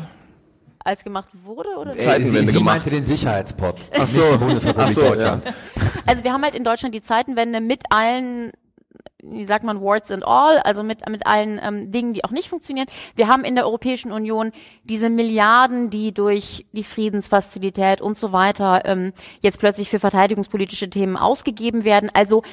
[0.84, 1.96] als gemacht wurde oder?
[1.96, 2.76] Äh, Zeitenwende sie, sie gemacht.
[2.78, 4.38] meinte den Sicherheitspot, Ach so.
[4.38, 5.40] Bundesrepublik Ach so, ja.
[6.06, 8.52] Also wir haben halt in Deutschland die Zeitenwende mit allen,
[9.24, 12.50] wie sagt man, warts and all, also mit, mit allen ähm, Dingen, die auch nicht
[12.50, 12.88] funktionieren.
[13.16, 14.52] Wir haben in der Europäischen Union
[14.84, 21.18] diese Milliarden, die durch die Friedensfazilität und so weiter ähm, jetzt plötzlich für verteidigungspolitische Themen
[21.18, 22.12] ausgegeben werden.
[22.14, 22.44] Also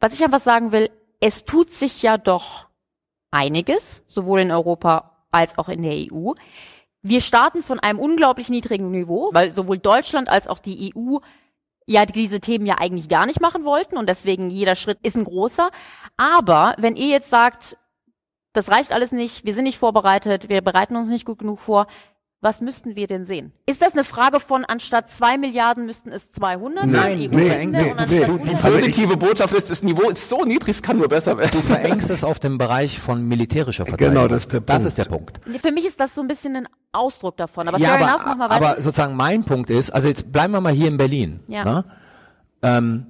[0.00, 0.90] was ich einfach sagen will,
[1.20, 2.66] es tut sich ja doch
[3.30, 6.32] einiges, sowohl in Europa als auch in der EU.
[7.02, 11.18] Wir starten von einem unglaublich niedrigen Niveau, weil sowohl Deutschland als auch die EU
[11.86, 15.24] ja diese Themen ja eigentlich gar nicht machen wollten und deswegen jeder Schritt ist ein
[15.24, 15.70] großer.
[16.16, 17.76] Aber wenn ihr jetzt sagt,
[18.52, 21.86] das reicht alles nicht, wir sind nicht vorbereitet, wir bereiten uns nicht gut genug vor,
[22.42, 23.52] was müssten wir denn sehen?
[23.64, 27.54] Ist das eine Frage von, anstatt zwei Milliarden müssten es 200 Nein, nee, nee, du-
[27.54, 28.10] 100?
[28.10, 31.38] Die Also ich- positive Botschaft ist, das Niveau ist so niedrig, es kann nur besser
[31.38, 31.52] werden.
[31.52, 34.14] Du verengst es auf dem Bereich von militärischer Verteidigung.
[34.24, 34.88] Genau, das ist der Das Punkt.
[34.88, 35.40] ist der Punkt.
[35.62, 37.68] Für mich ist das so ein bisschen ein Ausdruck davon.
[37.68, 38.66] Aber ja, aber, enough, mach mal weiter.
[38.70, 41.40] aber sozusagen mein Punkt ist, also jetzt bleiben wir mal hier in Berlin.
[41.46, 41.64] Ja.
[41.64, 41.84] Ne?
[42.62, 43.06] Ähm,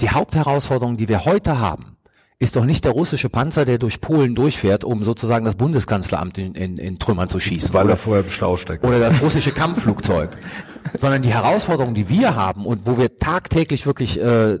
[0.00, 1.95] die Hauptherausforderung, die wir heute haben,
[2.38, 6.54] ist doch nicht der russische Panzer, der durch Polen durchfährt, um sozusagen das Bundeskanzleramt in,
[6.54, 7.72] in, in Trümmern zu schießen.
[7.72, 8.84] Weil oder, er vorher im Stau steckt.
[8.84, 10.36] oder das russische Kampfflugzeug.
[10.98, 14.58] Sondern die Herausforderung, die wir haben und wo wir tagtäglich wirklich äh,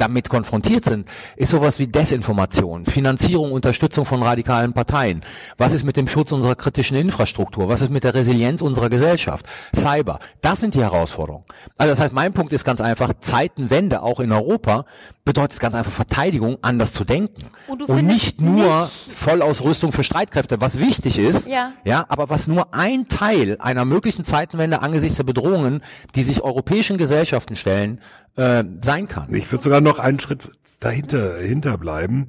[0.00, 5.20] damit konfrontiert sind, ist sowas wie Desinformation, Finanzierung, Unterstützung von radikalen Parteien.
[5.58, 7.68] Was ist mit dem Schutz unserer kritischen Infrastruktur?
[7.68, 9.46] Was ist mit der Resilienz unserer Gesellschaft?
[9.76, 10.18] Cyber.
[10.40, 11.44] Das sind die Herausforderungen.
[11.76, 14.84] Also das heißt, mein Punkt ist ganz einfach, Zeitenwende auch in Europa
[15.24, 17.50] bedeutet ganz einfach Verteidigung, anders zu denken.
[17.66, 21.72] Und Und nicht nur nicht- Vollausrüstung für Streitkräfte, was wichtig ist, Ja.
[21.84, 25.82] ja, aber was nur ein Teil einer möglichen Zeitenwende angesichts der Bedrohungen,
[26.14, 28.00] die sich europäischen Gesellschaften stellen,
[28.36, 29.34] äh, sein kann.
[29.34, 30.48] Ich würde sogar noch einen Schritt
[30.80, 32.28] dahinter hinterbleiben.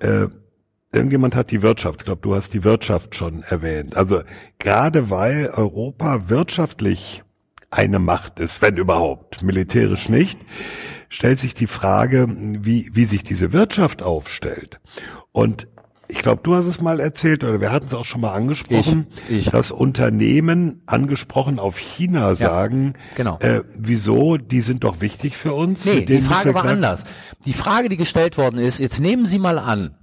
[0.00, 0.28] Äh,
[0.92, 3.96] irgendjemand hat die Wirtschaft, ich glaube, du hast die Wirtschaft schon erwähnt.
[3.96, 4.22] Also
[4.58, 7.22] gerade weil Europa wirtschaftlich
[7.70, 10.38] eine Macht ist, wenn überhaupt, militärisch nicht,
[11.08, 14.80] stellt sich die Frage, wie, wie sich diese Wirtschaft aufstellt.
[15.32, 15.68] Und
[16.12, 19.06] ich glaube, du hast es mal erzählt, oder wir hatten es auch schon mal angesprochen,
[19.28, 19.50] Ich, ich.
[19.50, 23.38] dass Unternehmen angesprochen auf China sagen, genau.
[23.40, 25.84] äh, wieso, die sind doch wichtig für uns.
[25.84, 27.04] Nee, die Frage war anders.
[27.46, 29.96] Die Frage, die gestellt worden ist, jetzt nehmen Sie mal an,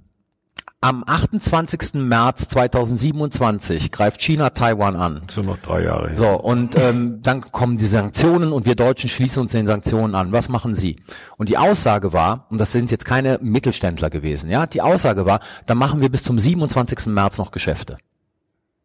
[0.82, 1.94] am 28.
[1.94, 5.22] März 2027 greift China Taiwan an.
[5.30, 6.16] So noch drei Jahre.
[6.16, 10.32] So, und ähm, dann kommen die Sanktionen und wir Deutschen schließen uns den Sanktionen an.
[10.32, 10.96] Was machen Sie?
[11.36, 15.40] Und die Aussage war, und das sind jetzt keine Mittelständler gewesen, ja, die Aussage war,
[15.66, 17.06] dann machen wir bis zum 27.
[17.08, 17.98] März noch Geschäfte.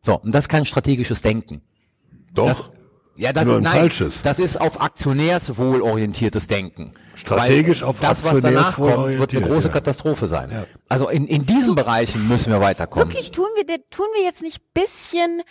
[0.03, 1.61] So, und das ist kein strategisches Denken.
[2.33, 2.47] Doch.
[2.47, 2.63] Das,
[3.17, 4.21] ja, das, Nur ein nein, falsches.
[4.23, 6.93] das ist auf Aktionärswohl orientiertes Denken.
[7.15, 9.73] Strategisch Weil auf das, was danach kommt, wird eine große ja.
[9.73, 10.65] Katastrophe sein.
[10.89, 13.07] Also in, in diesen Bereichen müssen wir weiterkommen.
[13.07, 15.41] Wirklich tun wir, tun wir jetzt nicht bisschen,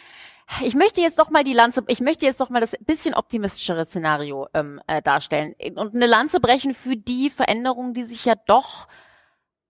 [0.62, 3.86] ich möchte jetzt doch mal die Lanze, ich möchte jetzt doch mal das bisschen optimistischere
[3.86, 8.88] Szenario ähm, äh, darstellen und eine Lanze brechen für die Veränderungen, die sich ja doch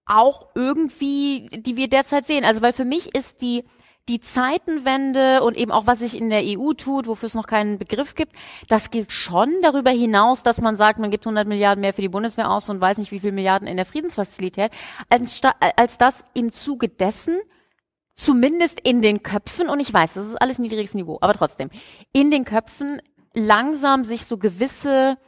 [0.05, 2.45] auch irgendwie, die wir derzeit sehen.
[2.45, 3.65] Also weil für mich ist die
[4.09, 7.79] die Zeitenwende und eben auch was sich in der EU tut, wofür es noch keinen
[7.79, 8.37] Begriff gibt,
[8.69, 12.09] das gilt schon darüber hinaus, dass man sagt, man gibt 100 Milliarden mehr für die
[12.09, 14.73] Bundeswehr aus und weiß nicht wie viel Milliarden in der Friedensfazilität,
[15.09, 15.41] als,
[15.77, 17.39] als das im Zuge dessen
[18.15, 21.71] zumindest in den Köpfen, und ich weiß, das ist alles niedriges Niveau, aber trotzdem,
[22.13, 23.01] in den Köpfen
[23.35, 25.19] langsam sich so gewisse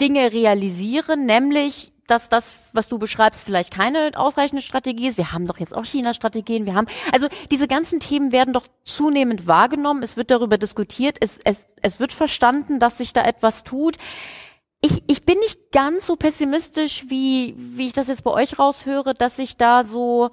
[0.00, 5.18] Dinge realisieren, nämlich, dass das, was du beschreibst, vielleicht keine ausreichende Strategie ist.
[5.18, 6.66] Wir haben doch jetzt auch China-Strategien.
[6.66, 10.02] Wir haben, also diese ganzen Themen werden doch zunehmend wahrgenommen.
[10.02, 11.16] Es wird darüber diskutiert.
[11.20, 13.96] Es, es, es wird verstanden, dass sich da etwas tut.
[14.80, 19.14] Ich, ich bin nicht ganz so pessimistisch, wie, wie ich das jetzt bei euch raushöre,
[19.14, 20.30] dass sich da so,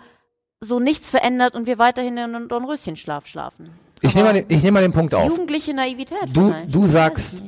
[0.60, 3.70] so nichts verändert und wir weiterhin in einem Dornröschenschlaf schlafen.
[4.02, 5.28] Ich nehme mal, den- ich nehme mal den Punkt auf.
[5.30, 6.18] Jugendliche Naivität.
[6.34, 6.74] Du- vielleicht.
[6.74, 7.44] du sagst-.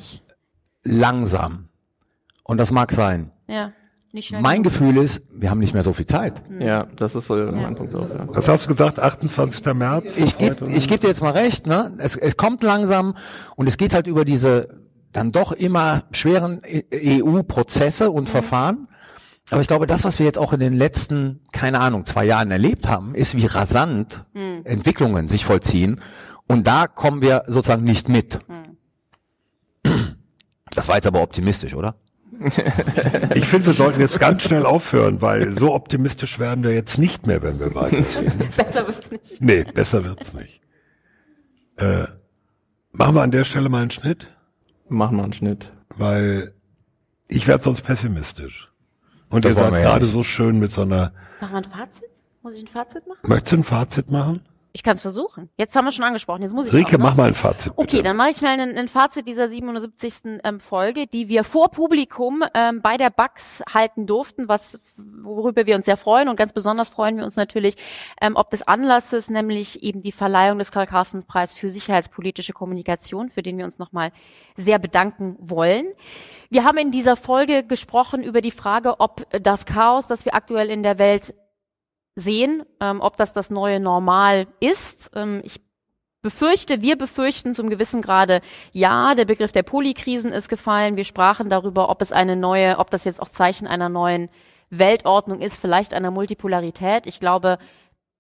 [0.84, 1.70] Langsam.
[2.44, 3.32] Und das mag sein.
[3.48, 3.72] Ja.
[4.14, 4.64] Mein genug.
[4.64, 6.42] Gefühl ist, wir haben nicht mehr so viel Zeit.
[6.60, 8.10] Ja, das ist so mein Punkt auch.
[8.10, 8.28] Ja.
[8.28, 9.00] Was hast du gesagt?
[9.00, 9.66] 28.
[9.74, 10.18] März?
[10.18, 11.94] Ich gebe ich geb dir jetzt mal recht, ne?
[11.98, 13.16] Es, es kommt langsam
[13.56, 14.82] und es geht halt über diese
[15.14, 16.62] dann doch immer schweren
[16.94, 18.88] EU-Prozesse und Verfahren.
[19.50, 22.52] Aber ich glaube, das, was wir jetzt auch in den letzten, keine Ahnung, zwei Jahren
[22.52, 24.26] erlebt haben, ist, wie rasant
[24.64, 26.00] Entwicklungen sich vollziehen.
[26.48, 28.40] Und da kommen wir sozusagen nicht mit.
[29.84, 29.92] Das
[30.74, 31.96] Das war jetzt aber optimistisch, oder?
[33.36, 37.28] Ich finde, wir sollten jetzt ganz schnell aufhören, weil so optimistisch werden wir jetzt nicht
[37.28, 38.32] mehr, wenn wir weiterziehen.
[38.58, 39.42] Besser wird's nicht.
[39.42, 40.62] Nee, besser wird's nicht.
[41.78, 42.06] Äh,
[42.92, 44.28] machen wir an der Stelle mal einen Schnitt,
[44.90, 45.72] Machen wir einen Schnitt.
[45.98, 46.54] weil
[47.28, 48.72] ich werde sonst pessimistisch.
[49.30, 51.14] Und Das ihr seid gerade so schön mit so einer.
[51.40, 52.10] Machen wir ein Fazit?
[52.42, 53.20] Muss ich ein Fazit machen?
[53.24, 54.42] Möchtest du ein Fazit machen?
[54.74, 55.50] Ich kann es versuchen.
[55.58, 56.42] Jetzt haben wir schon angesprochen.
[56.42, 57.04] Jetzt muss ich Rike, ne?
[57.04, 57.74] mach mal ein Fazit.
[57.76, 58.04] Okay, bitte.
[58.04, 60.40] dann mache ich schnell ein, ein Fazit dieser 77.
[60.44, 65.76] Ähm, Folge, die wir vor Publikum ähm, bei der Bax halten durften, was worüber wir
[65.76, 67.76] uns sehr freuen und ganz besonders freuen wir uns natürlich
[68.22, 73.30] ähm, ob des Anlasses, nämlich eben die Verleihung des Karl Carstens Preis für sicherheitspolitische Kommunikation,
[73.30, 74.12] für den wir uns nochmal
[74.56, 75.86] sehr bedanken wollen.
[76.50, 80.70] Wir haben in dieser Folge gesprochen über die Frage, ob das Chaos, das wir aktuell
[80.70, 81.34] in der Welt
[82.16, 85.12] sehen, ähm, ob das das neue Normal ist.
[85.16, 85.62] Ähm, ich
[86.22, 88.42] befürchte, wir befürchten zum gewissen Grade,
[88.72, 90.96] ja, der Begriff der Polykrisen ist gefallen.
[90.96, 94.30] Wir sprachen darüber, ob es eine neue, ob das jetzt auch Zeichen einer neuen
[94.70, 97.06] Weltordnung ist, vielleicht einer Multipolarität.
[97.06, 97.58] Ich glaube,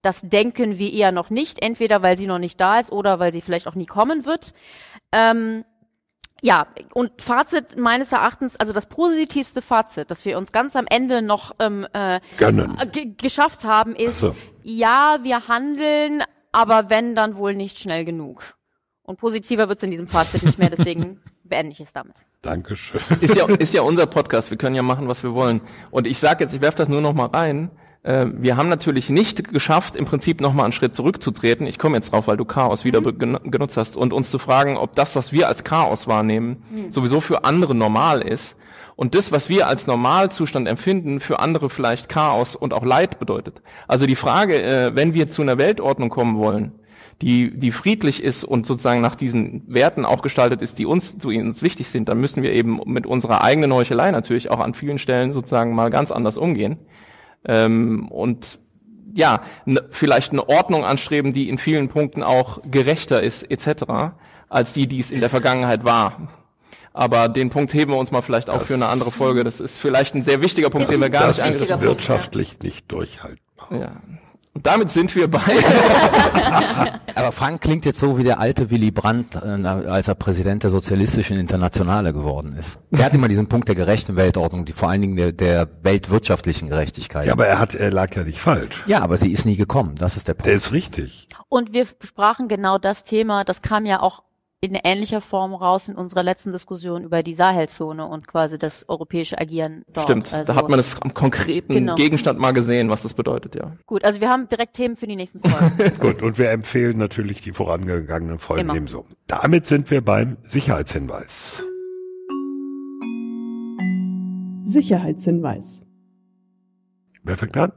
[0.01, 3.31] das denken wir eher noch nicht, entweder weil sie noch nicht da ist oder weil
[3.31, 4.53] sie vielleicht auch nie kommen wird.
[5.11, 5.63] Ähm,
[6.41, 11.21] ja, und Fazit meines Erachtens, also das positivste Fazit, das wir uns ganz am Ende
[11.21, 12.19] noch ähm, äh,
[12.91, 14.35] ge geschafft haben, ist, so.
[14.63, 18.55] ja, wir handeln, aber wenn, dann wohl nicht schnell genug.
[19.03, 22.15] Und positiver wird's in diesem Fazit nicht mehr, deswegen beende ich es damit.
[22.41, 23.01] Dankeschön.
[23.21, 25.61] Ist ja, ist ja unser Podcast, wir können ja machen, was wir wollen.
[25.91, 27.69] Und ich sage jetzt, ich werfe das nur noch mal rein.
[28.03, 31.67] Äh, Wir haben natürlich nicht geschafft, im Prinzip noch mal einen Schritt zurückzutreten.
[31.67, 34.77] Ich komme jetzt drauf, weil du Chaos wieder gen- genutzt hast und uns zu fragen,
[34.77, 38.55] ob das, was wir als Chaos wahrnehmen, sowieso für andere normal ist.
[38.95, 43.61] Und das, was wir als Normalzustand empfinden, für andere vielleicht Chaos und auch Leid bedeutet.
[43.87, 46.73] Also die Frage, äh, wenn wir zu einer Weltordnung kommen wollen,
[47.21, 51.29] die, die friedlich ist und sozusagen nach diesen Werten auch gestaltet ist, die uns zu
[51.29, 54.97] uns wichtig sind, dann müssen wir eben mit unserer eigenen Heuchelei natürlich auch an vielen
[54.97, 56.77] Stellen sozusagen mal ganz anders umgehen.
[57.45, 58.59] Ähm, und
[59.13, 64.13] ja, ne, vielleicht eine Ordnung anstreben, die in vielen Punkten auch gerechter ist, etc.,
[64.49, 66.29] als die, die es in der Vergangenheit war.
[66.93, 69.43] Aber den Punkt heben wir uns mal vielleicht auch für eine andere Folge.
[69.43, 71.51] Das ist vielleicht ein sehr wichtiger Punkt, Das den wir ist gar Das nicht ein
[71.51, 73.69] ist wichtiger angerissen Punkt, wirtschaftlich nicht durchhaltbar.
[73.69, 73.81] haben.
[73.81, 73.91] Ja.
[74.53, 75.39] Und damit sind wir bei
[77.15, 80.69] Aber Frank klingt jetzt so wie der alte Willy Brandt, äh, als er Präsident der
[80.71, 82.77] Sozialistischen Internationale geworden ist.
[82.89, 86.67] Der hat immer diesen Punkt der gerechten Weltordnung, die vor allen Dingen der, der weltwirtschaftlichen
[86.69, 87.27] Gerechtigkeit.
[87.27, 88.83] Ja, aber er hat, er lag ja nicht falsch.
[88.87, 89.95] ja, aber sie ist nie gekommen.
[89.97, 90.57] Das ist der Der Punkt.
[90.57, 91.27] ist richtig.
[91.47, 94.23] Und wir besprachen genau das Thema, das kam ja auch
[94.63, 99.39] in ähnlicher Form raus in unserer letzten Diskussion über die Sahelzone und quasi das europäische
[99.39, 100.05] Agieren dort.
[100.05, 101.95] Stimmt, Also, da hat man es am konkreten Genau.
[101.95, 103.75] Gegenstand mal gesehen, was das bedeutet, ja.
[103.87, 105.97] Gut, also wir haben direkt Themen für die nächsten Folgen.
[105.99, 108.75] Gut, und wir empfehlen natürlich die vorangegangenen Folgen Immer.
[108.75, 109.05] ebenso.
[109.25, 111.63] Damit sind wir beim Sicherheitshinweis.
[114.63, 115.85] Sicherheitshinweis.
[117.23, 117.71] Wer fängt an?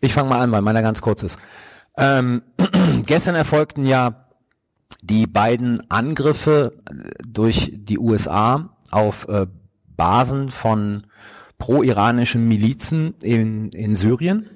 [0.00, 1.38] Ich fange mal an, weil meiner ganz kurz ist.
[1.98, 2.42] Ähm,
[3.06, 4.23] gestern erfolgten ja
[5.02, 6.94] die beiden Angriffe äh,
[7.26, 9.46] durch die USA auf äh,
[9.96, 11.06] Basen von
[11.58, 14.50] pro-iranischen Milizen in, in Syrien.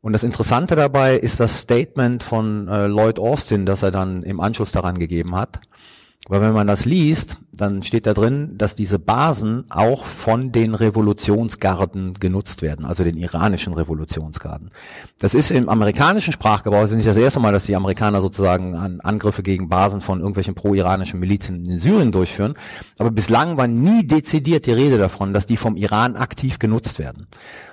[0.00, 4.40] Und das Interessante dabei ist das Statement von äh, Lloyd Austin, das er dann im
[4.40, 5.60] Anschluss daran gegeben hat.
[6.28, 10.74] Weil wenn man das liest, dann steht da drin, dass diese Basen auch von den
[10.74, 14.70] Revolutionsgarden genutzt werden, also den iranischen Revolutionsgarden.
[15.18, 18.76] Das ist im amerikanischen Sprachgebrauch das ist nicht das erste Mal, dass die Amerikaner sozusagen
[18.76, 22.54] an Angriffe gegen Basen von irgendwelchen pro-iranischen Milizen in Syrien durchführen.
[22.98, 27.26] Aber bislang war nie dezidiert die Rede davon, dass die vom Iran aktiv genutzt werden.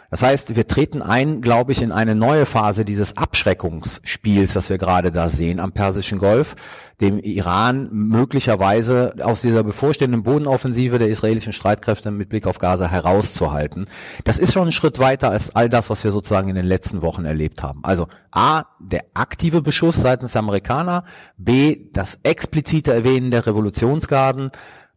[0.10, 4.78] Das heißt, wir treten ein, glaube ich, in eine neue Phase dieses Abschreckungsspiels, das wir
[4.78, 6.56] gerade da sehen am Persischen Golf,
[7.02, 13.88] dem Iran möglicherweise aus dieser bevorstehenden Bodenoffensive der israelischen Streitkräfte mit Blick auf Gaza herauszuhalten.
[14.24, 17.02] Das ist schon ein Schritt weiter als all das, was wir sozusagen in den letzten
[17.02, 17.82] Wochen erlebt haben.
[17.84, 21.04] Also A, der aktive Beschuss seitens der Amerikaner,
[21.38, 24.52] B, das explizite Erwähnen der Revolutionsgarden,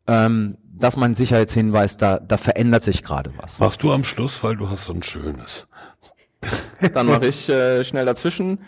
[0.07, 3.59] ähm, dass man Sicherheitshinweis, da, da verändert sich gerade was.
[3.59, 5.66] Machst du am Schluss, weil du hast so ein schönes.
[6.95, 8.59] Dann mache ich äh, schnell dazwischen.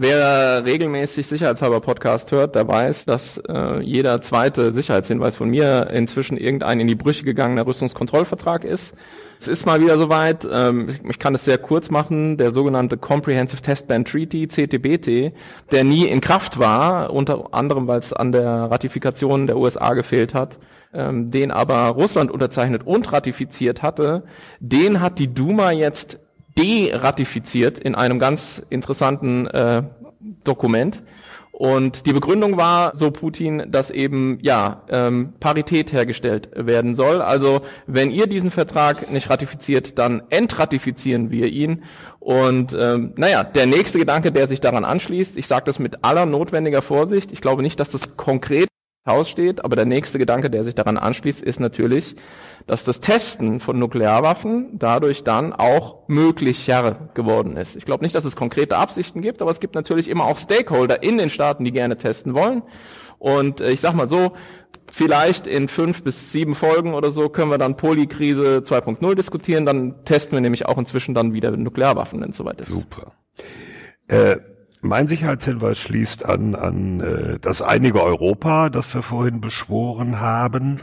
[0.00, 6.36] Wer regelmäßig Sicherheitshalber Podcast hört, der weiß, dass äh, jeder zweite Sicherheitshinweis von mir inzwischen
[6.36, 8.94] irgendein in die Brüche gegangener Rüstungskontrollvertrag ist.
[9.40, 12.96] Es ist mal wieder soweit, ähm, ich, ich kann es sehr kurz machen, der sogenannte
[12.96, 15.34] Comprehensive Test Ban Treaty, CTBT,
[15.72, 20.32] der nie in Kraft war, unter anderem, weil es an der Ratifikation der USA gefehlt
[20.32, 20.58] hat,
[20.92, 24.24] ähm, den aber Russland unterzeichnet und ratifiziert hatte,
[24.60, 26.18] den hat die Duma jetzt
[26.56, 29.82] deratifiziert in einem ganz interessanten äh,
[30.44, 31.02] Dokument.
[31.58, 37.20] Und die Begründung war, so Putin, dass eben ja ähm, Parität hergestellt werden soll.
[37.20, 41.82] Also wenn ihr diesen Vertrag nicht ratifiziert, dann entratifizieren wir ihn.
[42.20, 46.26] Und ähm, naja, der nächste Gedanke, der sich daran anschließt, ich sage das mit aller
[46.26, 48.68] notwendiger Vorsicht, ich glaube nicht, dass das konkret
[49.08, 52.16] aussteht, aber der nächste Gedanke, der sich daran anschließt, ist natürlich,
[52.66, 57.76] dass das Testen von Nuklearwaffen dadurch dann auch möglicher geworden ist.
[57.76, 61.02] Ich glaube nicht, dass es konkrete Absichten gibt, aber es gibt natürlich immer auch Stakeholder
[61.02, 62.62] in den Staaten, die gerne testen wollen.
[63.18, 64.32] Und äh, ich sag mal so,
[64.90, 69.66] vielleicht in fünf bis sieben Folgen oder so können wir dann Polykrise 2.0 diskutieren.
[69.66, 72.64] Dann testen wir nämlich auch inzwischen dann wieder Nuklearwaffen, wenn es soweit.
[72.64, 73.12] Super.
[74.08, 74.36] Äh,
[74.80, 80.80] mein Sicherheitshinweis schließt an, an äh, das einige Europa, das wir vorhin beschworen haben.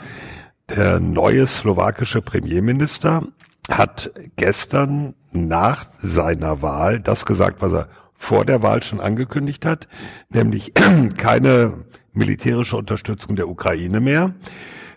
[0.69, 3.23] Der neue slowakische Premierminister
[3.69, 9.87] hat gestern nach seiner Wahl das gesagt, was er vor der Wahl schon angekündigt hat,
[10.29, 10.73] nämlich
[11.17, 14.33] keine militärische Unterstützung der Ukraine mehr.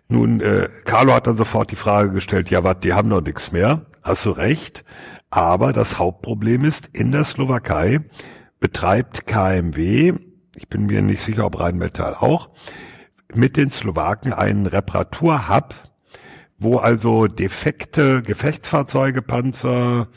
[0.09, 3.53] Nun, äh, Carlo hat dann sofort die Frage gestellt, ja, was, die haben doch nichts
[3.53, 3.87] mehr.
[4.03, 4.85] Hast du recht.
[5.31, 8.01] Aber das Hauptproblem ist, in der Slowakei
[8.61, 10.15] betreibt KMW,
[10.57, 12.51] ich bin mir nicht sicher, ob Rheinmetall auch,
[13.35, 15.75] mit den Slowaken einen Reparaturhub,
[16.59, 20.09] wo also defekte Gefechtsfahrzeuge, Panzer,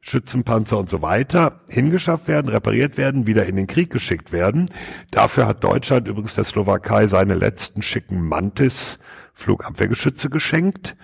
[0.00, 4.70] Schützenpanzer und so weiter hingeschafft werden, repariert werden, wieder in den Krieg geschickt werden.
[5.10, 8.98] Dafür hat Deutschland übrigens der Slowakei seine letzten schicken Mantis
[9.34, 10.96] Flugabwehrgeschütze geschenkt.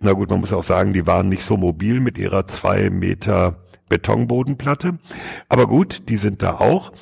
[0.00, 3.62] Na gut, man muss auch sagen, die waren nicht so mobil mit ihrer zwei Meter
[3.90, 4.98] Betonbodenplatte.
[5.50, 6.92] Aber gut, die sind da auch.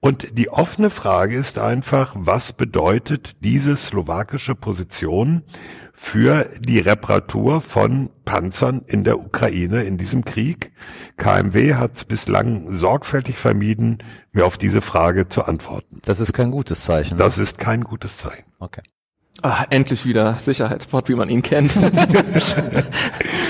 [0.00, 5.42] Und die offene Frage ist einfach, was bedeutet diese slowakische Position
[5.92, 10.72] für die Reparatur von Panzern in der Ukraine in diesem Krieg?
[11.16, 13.98] KMW hat es bislang sorgfältig vermieden,
[14.32, 16.00] mir auf diese Frage zu antworten.
[16.04, 17.18] Das ist kein gutes Zeichen.
[17.18, 18.44] Das ist kein gutes Zeichen.
[18.60, 18.82] Okay.
[19.42, 21.76] Ah, endlich wieder Sicherheitspot, wie man ihn kennt.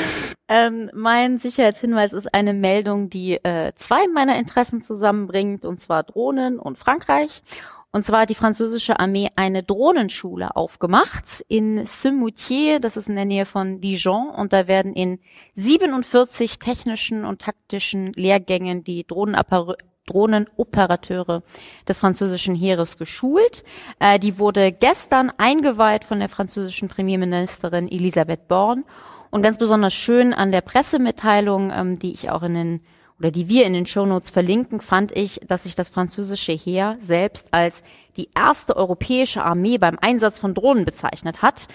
[0.49, 6.59] Ähm, mein Sicherheitshinweis ist eine Meldung, die äh, zwei meiner Interessen zusammenbringt, und zwar Drohnen
[6.59, 7.43] und Frankreich.
[7.91, 13.25] Und zwar hat die französische Armee eine Drohnenschule aufgemacht in Saint-Moutier, das ist in der
[13.25, 15.21] Nähe von Dijon, und da werden in
[15.55, 21.43] 47 technischen und taktischen Lehrgängen die Drohnenoperateure
[21.89, 23.65] des französischen Heeres geschult.
[24.01, 28.85] Äh, die wurde gestern eingeweiht von der französischen Premierministerin Elisabeth Born
[29.31, 32.81] und ganz besonders schön an der Pressemitteilung, ähm, die ich auch in den
[33.19, 37.49] oder die wir in den Shownotes verlinken, fand ich, dass sich das französische Heer selbst
[37.51, 37.83] als
[38.17, 41.67] die erste europäische Armee beim Einsatz von Drohnen bezeichnet hat.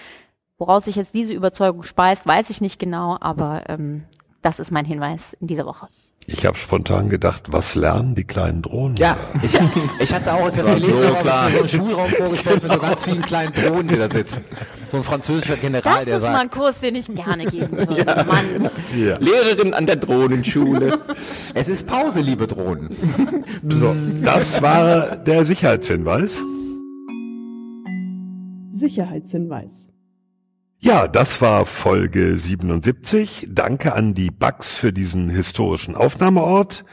[0.56, 4.04] Woraus sich jetzt diese Überzeugung speist, weiß ich nicht genau, aber ähm,
[4.40, 5.88] das ist mein Hinweis in dieser Woche.
[6.26, 8.96] Ich habe spontan gedacht, was lernen die kleinen Drohnen?
[8.96, 9.58] Ja, ich,
[9.98, 11.50] ich hatte auch das gelesen, so, klar.
[11.50, 14.42] so einen Schulraum vorgestellt mit so ganz vielen kleinen Drohnen, die da sitzen.
[14.88, 16.22] So ein französischer General, das der sagt.
[16.22, 17.98] Das ist mal ein Kurs, den ich gerne geben würde.
[17.98, 18.24] ja.
[18.24, 18.70] Mann.
[18.96, 19.18] Ja.
[19.18, 20.98] Lehrerin an der Drohnenschule.
[21.54, 22.96] es ist Pause, liebe Drohnen.
[23.68, 23.94] so,
[24.24, 26.42] das war der Sicherheitshinweis.
[28.72, 29.93] Sicherheitshinweis.
[30.84, 33.46] Ja, das war Folge 77.
[33.48, 36.84] Danke an die Bugs für diesen historischen Aufnahmeort.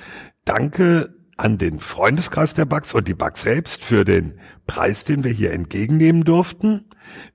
[0.46, 5.32] Danke an den Freundeskreis der Bugs und die Bugs selbst für den Preis, den wir
[5.32, 6.86] hier entgegennehmen durften.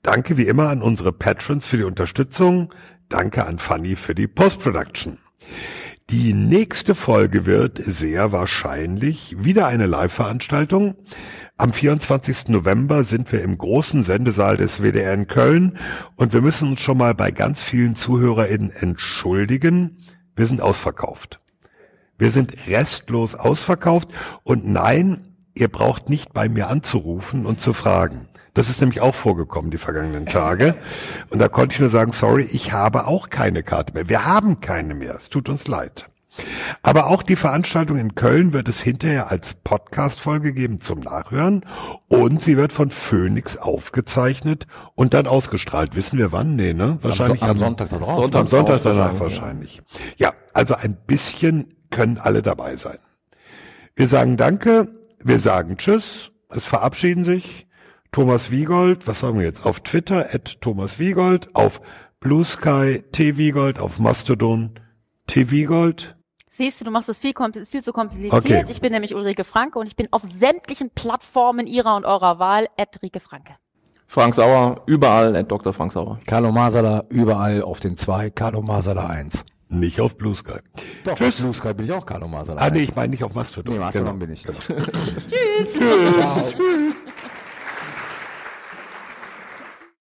[0.00, 2.72] Danke wie immer an unsere Patrons für die Unterstützung.
[3.10, 5.18] Danke an Fanny für die Post-Production.
[6.08, 10.94] Die nächste Folge wird sehr wahrscheinlich wieder eine Live-Veranstaltung.
[11.58, 12.48] Am 24.
[12.48, 15.78] November sind wir im großen Sendesaal des WDR in Köln
[16.14, 19.96] und wir müssen uns schon mal bei ganz vielen ZuhörerInnen entschuldigen.
[20.34, 21.40] Wir sind ausverkauft.
[22.18, 24.10] Wir sind restlos ausverkauft
[24.42, 28.28] und nein, ihr braucht nicht bei mir anzurufen und zu fragen.
[28.52, 30.74] Das ist nämlich auch vorgekommen die vergangenen Tage.
[31.30, 34.10] Und da konnte ich nur sagen, sorry, ich habe auch keine Karte mehr.
[34.10, 35.14] Wir haben keine mehr.
[35.14, 36.10] Es tut uns leid.
[36.82, 41.64] Aber auch die Veranstaltung in Köln wird es hinterher als Podcast-Folge geben zum Nachhören
[42.08, 45.96] und sie wird von Phoenix aufgezeichnet und dann ausgestrahlt.
[45.96, 46.56] Wissen wir wann?
[46.56, 46.98] Nee, ne?
[47.02, 48.16] Wahrscheinlich am, am Sonntag danach.
[48.16, 49.82] Sonntag, am Sonntag danach wahrscheinlich.
[50.16, 52.98] Ja, also ein bisschen können alle dabei sein.
[53.94, 54.88] Wir sagen Danke,
[55.22, 57.66] wir sagen Tschüss, es verabschieden sich
[58.12, 61.80] Thomas Wiegold, was sagen wir jetzt, auf Twitter, at Thomas Wiegold, auf
[62.20, 64.80] Blue Sky, T Wiegold, auf Mastodon,
[65.26, 66.15] T Wiegold,
[66.56, 67.34] Siehst du, du machst es viel,
[67.68, 68.32] viel zu kompliziert.
[68.32, 68.64] Okay.
[68.68, 72.66] Ich bin nämlich Ulrike Franke und ich bin auf sämtlichen Plattformen ihrer und eurer Wahl
[72.78, 73.56] at Rike Franke.
[74.06, 75.72] Frank Sauer, überall at Dr.
[75.74, 76.18] Frank Sauer.
[76.26, 79.44] Carlo Masala, überall auf den zwei, Carlo Masala 1.
[79.68, 80.60] Nicht auf Blue Sky.
[81.02, 81.36] Doch, Tschüss.
[81.36, 82.54] Blue Sky bin ich auch Carlo Maser.
[82.56, 83.74] Ah, nee, ich meine nicht auf Mastodon.
[83.74, 84.18] Nee, Mastodon Genau.
[84.18, 84.42] bin ich.
[84.44, 84.66] Tschüss.
[85.26, 85.74] Tschüss.
[85.74, 86.85] Tschüss.